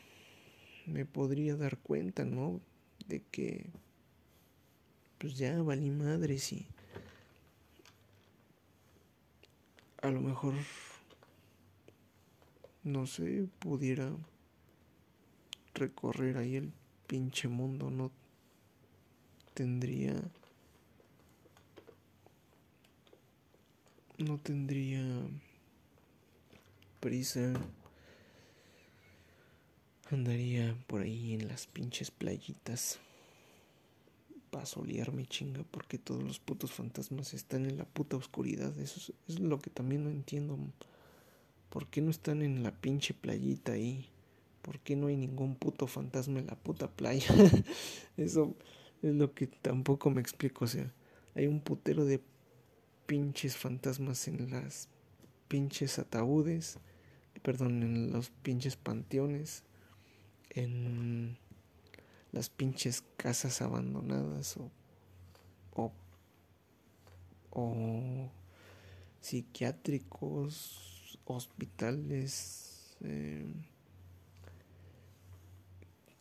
me 0.87 1.05
podría 1.05 1.55
dar 1.55 1.77
cuenta, 1.77 2.25
¿no? 2.25 2.59
De 3.07 3.21
que 3.31 3.69
pues 5.19 5.37
ya 5.37 5.61
valí 5.61 5.91
madres 5.91 6.53
y 6.53 6.65
a 10.01 10.09
lo 10.09 10.21
mejor 10.21 10.55
no 12.83 13.05
sé, 13.05 13.47
pudiera 13.59 14.11
recorrer 15.75 16.37
ahí 16.37 16.55
el 16.55 16.71
pinche 17.07 17.47
mundo, 17.47 17.91
no 17.91 18.11
tendría 19.59 20.15
no 24.17 24.37
tendría 24.37 25.03
prisa 27.01 27.51
andaría 30.11 30.77
por 30.87 31.01
ahí 31.01 31.33
en 31.33 31.49
las 31.49 31.67
pinches 31.67 32.09
playitas 32.09 32.99
para 34.49 34.65
solearme 34.65 35.25
chinga 35.25 35.65
porque 35.71 35.97
todos 35.97 36.23
los 36.23 36.39
putos 36.39 36.71
fantasmas 36.71 37.33
están 37.33 37.65
en 37.65 37.77
la 37.77 37.83
puta 37.83 38.15
oscuridad. 38.15 38.79
Eso 38.79 39.13
es, 39.27 39.41
lo 39.41 39.59
que 39.59 39.69
también 39.69 40.05
no 40.05 40.09
entiendo. 40.09 40.57
¿Por 41.69 41.87
qué 41.87 41.99
no 41.99 42.11
están 42.11 42.43
en 42.43 42.63
la 42.63 42.71
pinche 42.71 43.13
playita 43.13 43.73
ahí? 43.73 44.07
¿Por 44.61 44.79
qué 44.79 44.95
no 44.95 45.07
hay 45.07 45.17
ningún 45.17 45.55
puto 45.55 45.85
fantasma 45.85 46.39
en 46.39 46.47
la 46.47 46.55
puta 46.55 46.89
playa? 46.89 47.27
Eso 48.15 48.55
es 49.01 49.15
lo 49.15 49.33
que 49.33 49.47
tampoco 49.47 50.09
me 50.09 50.21
explico. 50.21 50.65
O 50.65 50.67
sea, 50.67 50.93
hay 51.35 51.47
un 51.47 51.61
putero 51.61 52.05
de 52.05 52.21
pinches 53.05 53.57
fantasmas 53.57 54.27
en 54.27 54.51
las 54.51 54.89
pinches 55.47 55.99
ataúdes. 55.99 56.77
Perdón, 57.41 57.83
en 57.83 58.11
los 58.11 58.29
pinches 58.29 58.75
panteones. 58.75 59.63
En 60.49 61.37
las 62.31 62.49
pinches 62.49 63.03
casas 63.17 63.61
abandonadas 63.61 64.57
o, 64.57 64.71
o, 65.73 65.91
o 67.51 68.29
psiquiátricos, 69.21 71.19
hospitales, 71.25 72.95
eh, 73.01 73.45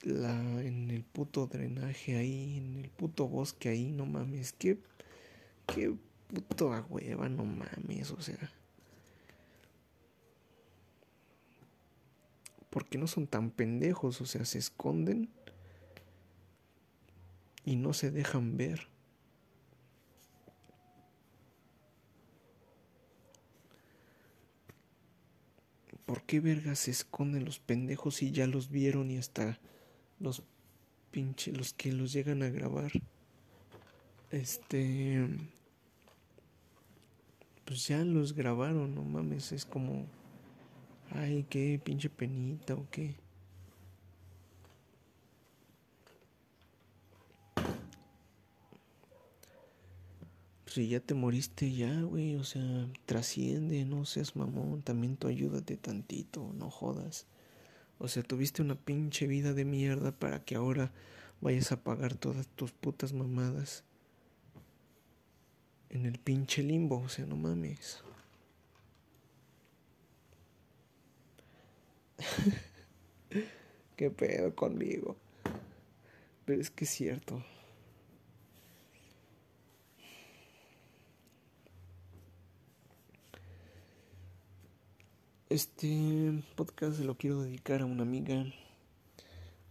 la, 0.03 0.63
en 0.63 0.91
el 0.91 1.05
puto 1.05 1.47
drenaje 1.47 2.17
ahí, 2.17 2.59
en 2.59 2.77
el 2.77 2.91
puto 2.91 3.29
bosque 3.29 3.69
ahí, 3.69 3.91
no 3.91 4.07
mames, 4.07 4.53
qué, 4.53 4.79
qué 5.67 5.95
puto 6.29 6.73
agüeva, 6.73 7.29
no 7.29 7.45
mames, 7.45 8.11
o 8.11 8.21
sea. 8.21 8.53
Porque 12.71 12.99
no 12.99 13.07
son 13.07 13.27
tan 13.27 13.51
pendejos, 13.51 14.21
o 14.21 14.27
sea, 14.27 14.45
se 14.45 14.59
esconden 14.59 15.31
y 17.65 17.77
no 17.77 17.93
se 17.93 18.11
dejan 18.11 18.57
ver. 18.57 18.89
¿Por 26.07 26.23
qué 26.23 26.41
vergas 26.41 26.79
se 26.79 26.91
esconden 26.91 27.45
los 27.45 27.59
pendejos 27.59 28.23
y 28.23 28.31
ya 28.31 28.47
los 28.47 28.71
vieron 28.71 29.11
y 29.11 29.19
hasta 29.19 29.59
los 30.21 30.43
pinches, 31.11 31.57
los 31.57 31.73
que 31.73 31.93
los 31.93 32.13
llegan 32.13 32.43
a 32.43 32.49
grabar? 32.49 32.93
Este. 34.31 35.27
Pues 37.65 37.87
ya 37.87 38.05
los 38.05 38.33
grabaron, 38.33 38.95
no 38.95 39.05
mames, 39.05 39.53
es 39.53 39.65
como. 39.65 40.07
Ay, 41.11 41.47
qué 41.49 41.81
pinche 41.83 42.11
penita 42.11 42.75
o 42.75 42.87
qué. 42.91 43.17
si 50.79 50.89
ya 50.89 51.01
te 51.01 51.15
moriste 51.15 51.73
ya, 51.73 52.03
güey, 52.03 52.37
o 52.37 52.45
sea, 52.45 52.89
trasciende, 53.05 53.85
no 53.85 54.05
seas 54.05 54.37
mamón, 54.37 54.83
también 54.83 55.17
tú 55.17 55.27
ayúdate 55.27 55.77
tantito, 55.77 56.53
no 56.55 56.71
jodas. 56.71 57.27
O 57.99 58.09
sea, 58.09 58.23
tuviste 58.23 58.63
una 58.63 58.77
pinche 58.77 59.27
vida 59.27 59.53
de 59.53 59.65
mierda 59.65 60.13
para 60.13 60.45
que 60.45 60.55
ahora 60.55 60.93
vayas 61.41 61.73
a 61.73 61.83
pagar 61.83 62.15
todas 62.15 62.47
tus 62.49 62.73
putas 62.73 63.13
mamadas 63.13 63.85
en 65.91 66.07
el 66.07 66.19
pinche 66.19 66.63
limbo, 66.63 67.01
o 67.01 67.09
sea, 67.09 67.27
no 67.27 67.37
mames. 67.37 68.03
¿Qué 73.97 74.11
pedo 74.11 74.55
conmigo? 74.55 75.17
Pero 76.45 76.61
es 76.61 76.71
que 76.71 76.85
es 76.85 76.91
cierto. 76.91 77.43
Este 85.51 86.43
podcast 86.57 86.99
se 86.99 87.05
lo 87.05 87.17
quiero 87.17 87.41
dedicar 87.41 87.81
a 87.81 87.87
una 87.87 88.03
amiga, 88.03 88.45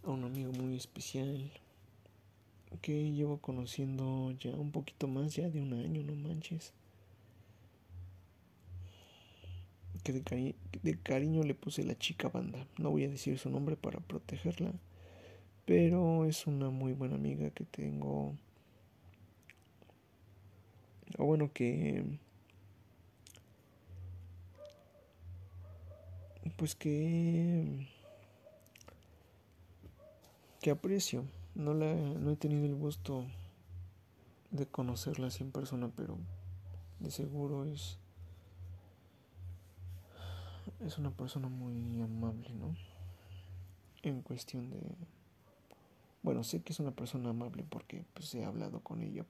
a 0.03 0.09
un 0.09 0.23
amigo 0.23 0.51
muy 0.51 0.75
especial 0.75 1.51
que 2.81 3.11
llevo 3.11 3.37
conociendo 3.37 4.31
ya 4.39 4.49
un 4.55 4.71
poquito 4.71 5.07
más, 5.07 5.35
ya 5.35 5.51
de 5.51 5.61
un 5.61 5.73
año, 5.73 6.01
no 6.01 6.15
manches. 6.15 6.73
Que 10.03 10.13
de, 10.13 10.99
cariño 11.03 11.43
le 11.43 11.53
puse 11.53 11.83
la 11.83 11.95
chica 11.95 12.27
banda. 12.27 12.65
No 12.79 12.89
voy 12.89 13.03
a 13.03 13.09
decir 13.09 13.37
su 13.37 13.51
nombre 13.51 13.75
para 13.75 13.99
protegerla, 13.99 14.73
pero 15.65 16.25
es 16.25 16.47
una 16.47 16.71
muy 16.71 16.93
buena 16.93 17.17
amiga 17.17 17.51
que 17.51 17.65
tengo. 17.65 18.35
O 21.19 21.25
bueno, 21.25 21.51
que 21.53 22.03
pues 26.57 26.75
que 26.75 27.87
que 30.59 30.71
aprecio. 30.71 31.23
No 31.55 31.73
la 31.73 31.93
no 31.93 32.31
he 32.31 32.35
tenido 32.35 32.65
el 32.65 32.75
gusto 32.75 33.25
de 34.51 34.65
conocerla 34.65 35.27
así 35.27 35.43
en 35.43 35.51
persona, 35.51 35.89
pero 35.95 36.17
de 36.99 37.11
seguro 37.11 37.65
es 37.65 37.99
es 40.79 40.97
una 40.97 41.11
persona 41.11 41.47
muy 41.47 42.01
amable, 42.01 42.49
¿no? 42.53 42.75
En 44.01 44.21
cuestión 44.21 44.69
de 44.69 44.81
bueno, 46.23 46.43
sé 46.43 46.61
que 46.61 46.73
es 46.73 46.79
una 46.79 46.91
persona 46.91 47.29
amable 47.29 47.63
porque 47.69 48.03
pues 48.13 48.33
he 48.35 48.43
hablado 48.43 48.81
con 48.81 49.01
ella 49.01 49.25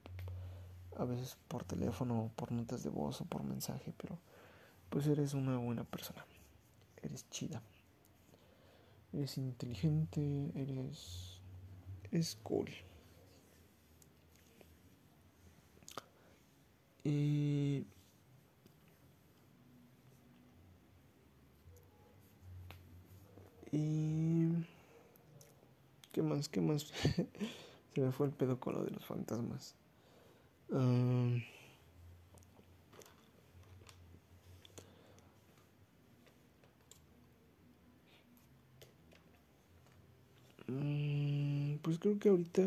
a 0.96 1.04
veces 1.04 1.36
por 1.46 1.64
teléfono, 1.64 2.30
por 2.34 2.50
notas 2.50 2.82
de 2.82 2.90
voz 2.90 3.20
o 3.20 3.24
por 3.24 3.44
mensaje, 3.44 3.92
pero 3.96 4.18
pues 4.88 5.06
eres 5.06 5.34
una 5.34 5.58
buena 5.58 5.84
persona 5.84 6.24
eres 7.02 7.28
chida. 7.30 7.62
Eres 9.12 9.38
inteligente, 9.38 10.52
eres... 10.54 11.40
Es 12.10 12.36
cool. 12.42 12.70
Y... 17.04 17.86
Y... 23.72 24.48
¿Qué 26.12 26.22
más? 26.22 26.48
¿Qué 26.48 26.60
más? 26.60 26.82
Se 27.94 28.00
me 28.00 28.12
fue 28.12 28.26
el 28.26 28.32
pedo 28.32 28.60
con 28.60 28.74
lo 28.74 28.84
de 28.84 28.90
los 28.90 29.04
fantasmas. 29.04 29.74
Uh... 30.70 31.38
pues 40.68 41.98
creo 41.98 42.18
que 42.18 42.28
ahorita 42.28 42.62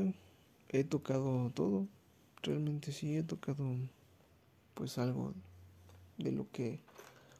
he 0.69 0.83
tocado 0.83 1.51
todo. 1.51 1.87
Realmente 2.41 2.91
sí 2.91 3.15
he 3.15 3.23
tocado 3.23 3.75
pues 4.73 4.97
algo 4.97 5.33
de 6.17 6.31
lo 6.31 6.49
que 6.51 6.79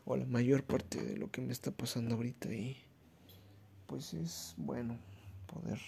o 0.05 0.15
la 0.15 0.25
mayor 0.25 0.63
parte 0.63 1.03
de 1.03 1.17
lo 1.17 1.31
que 1.31 1.41
me 1.41 1.51
está 1.51 1.71
pasando 1.71 2.15
ahorita 2.15 2.53
y 2.53 2.77
pues 3.87 4.13
es 4.13 4.53
bueno 4.57 4.97
poder 5.47 5.79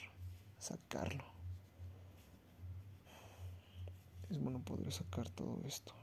sacarlo. 0.57 1.23
Es 4.31 4.39
bueno 4.39 4.59
poder 4.59 4.91
sacar 4.91 5.29
todo 5.29 5.61
esto. 5.67 5.93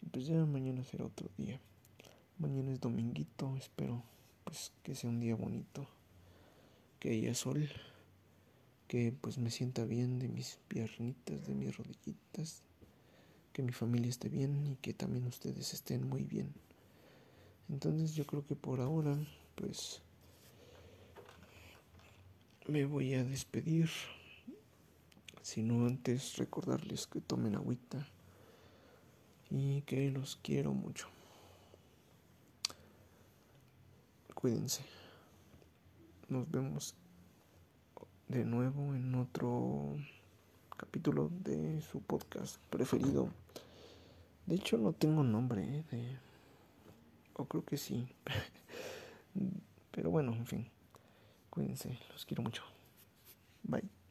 Y 0.00 0.06
pues 0.06 0.26
ya 0.26 0.44
mañana 0.44 0.82
será 0.82 1.04
otro 1.04 1.28
día. 1.38 1.60
Mañana 2.38 2.72
es 2.72 2.80
dominguito, 2.80 3.56
espero 3.56 4.02
pues 4.44 4.72
que 4.82 4.94
sea 4.94 5.10
un 5.10 5.20
día 5.20 5.34
bonito, 5.34 5.86
que 6.98 7.10
haya 7.10 7.34
sol, 7.34 7.68
que 8.88 9.12
pues 9.20 9.38
me 9.38 9.50
sienta 9.50 9.84
bien 9.84 10.18
de 10.18 10.28
mis 10.28 10.58
piernitas, 10.68 11.46
de 11.46 11.54
mis 11.54 11.76
rodillitas, 11.76 12.62
que 13.52 13.62
mi 13.62 13.72
familia 13.72 14.10
esté 14.10 14.28
bien 14.28 14.66
y 14.66 14.76
que 14.76 14.94
también 14.94 15.26
ustedes 15.26 15.74
estén 15.74 16.08
muy 16.08 16.24
bien. 16.24 16.52
Entonces 17.68 18.14
yo 18.14 18.26
creo 18.26 18.46
que 18.46 18.56
por 18.56 18.80
ahora 18.80 19.16
pues 19.54 20.02
me 22.68 22.84
voy 22.84 23.14
a 23.14 23.24
despedir. 23.24 23.90
Sino 25.42 25.86
antes 25.86 26.36
recordarles 26.36 27.08
que 27.08 27.20
tomen 27.20 27.56
agüita 27.56 28.06
y 29.50 29.82
que 29.82 30.10
los 30.10 30.38
quiero 30.40 30.72
mucho. 30.72 31.08
Cuídense. 34.42 34.82
Nos 36.28 36.50
vemos 36.50 36.96
de 38.26 38.44
nuevo 38.44 38.92
en 38.92 39.14
otro 39.14 39.96
capítulo 40.76 41.30
de 41.44 41.80
su 41.80 42.00
podcast 42.00 42.56
preferido. 42.68 43.28
De 44.46 44.56
hecho 44.56 44.78
no 44.78 44.94
tengo 44.94 45.22
nombre, 45.22 45.62
¿eh? 45.62 45.84
de... 45.92 46.18
o 47.34 47.44
creo 47.44 47.64
que 47.64 47.76
sí. 47.76 48.08
Pero 49.92 50.10
bueno, 50.10 50.32
en 50.32 50.46
fin. 50.46 50.68
Cuídense, 51.48 51.96
los 52.10 52.26
quiero 52.26 52.42
mucho. 52.42 52.64
Bye. 53.62 54.01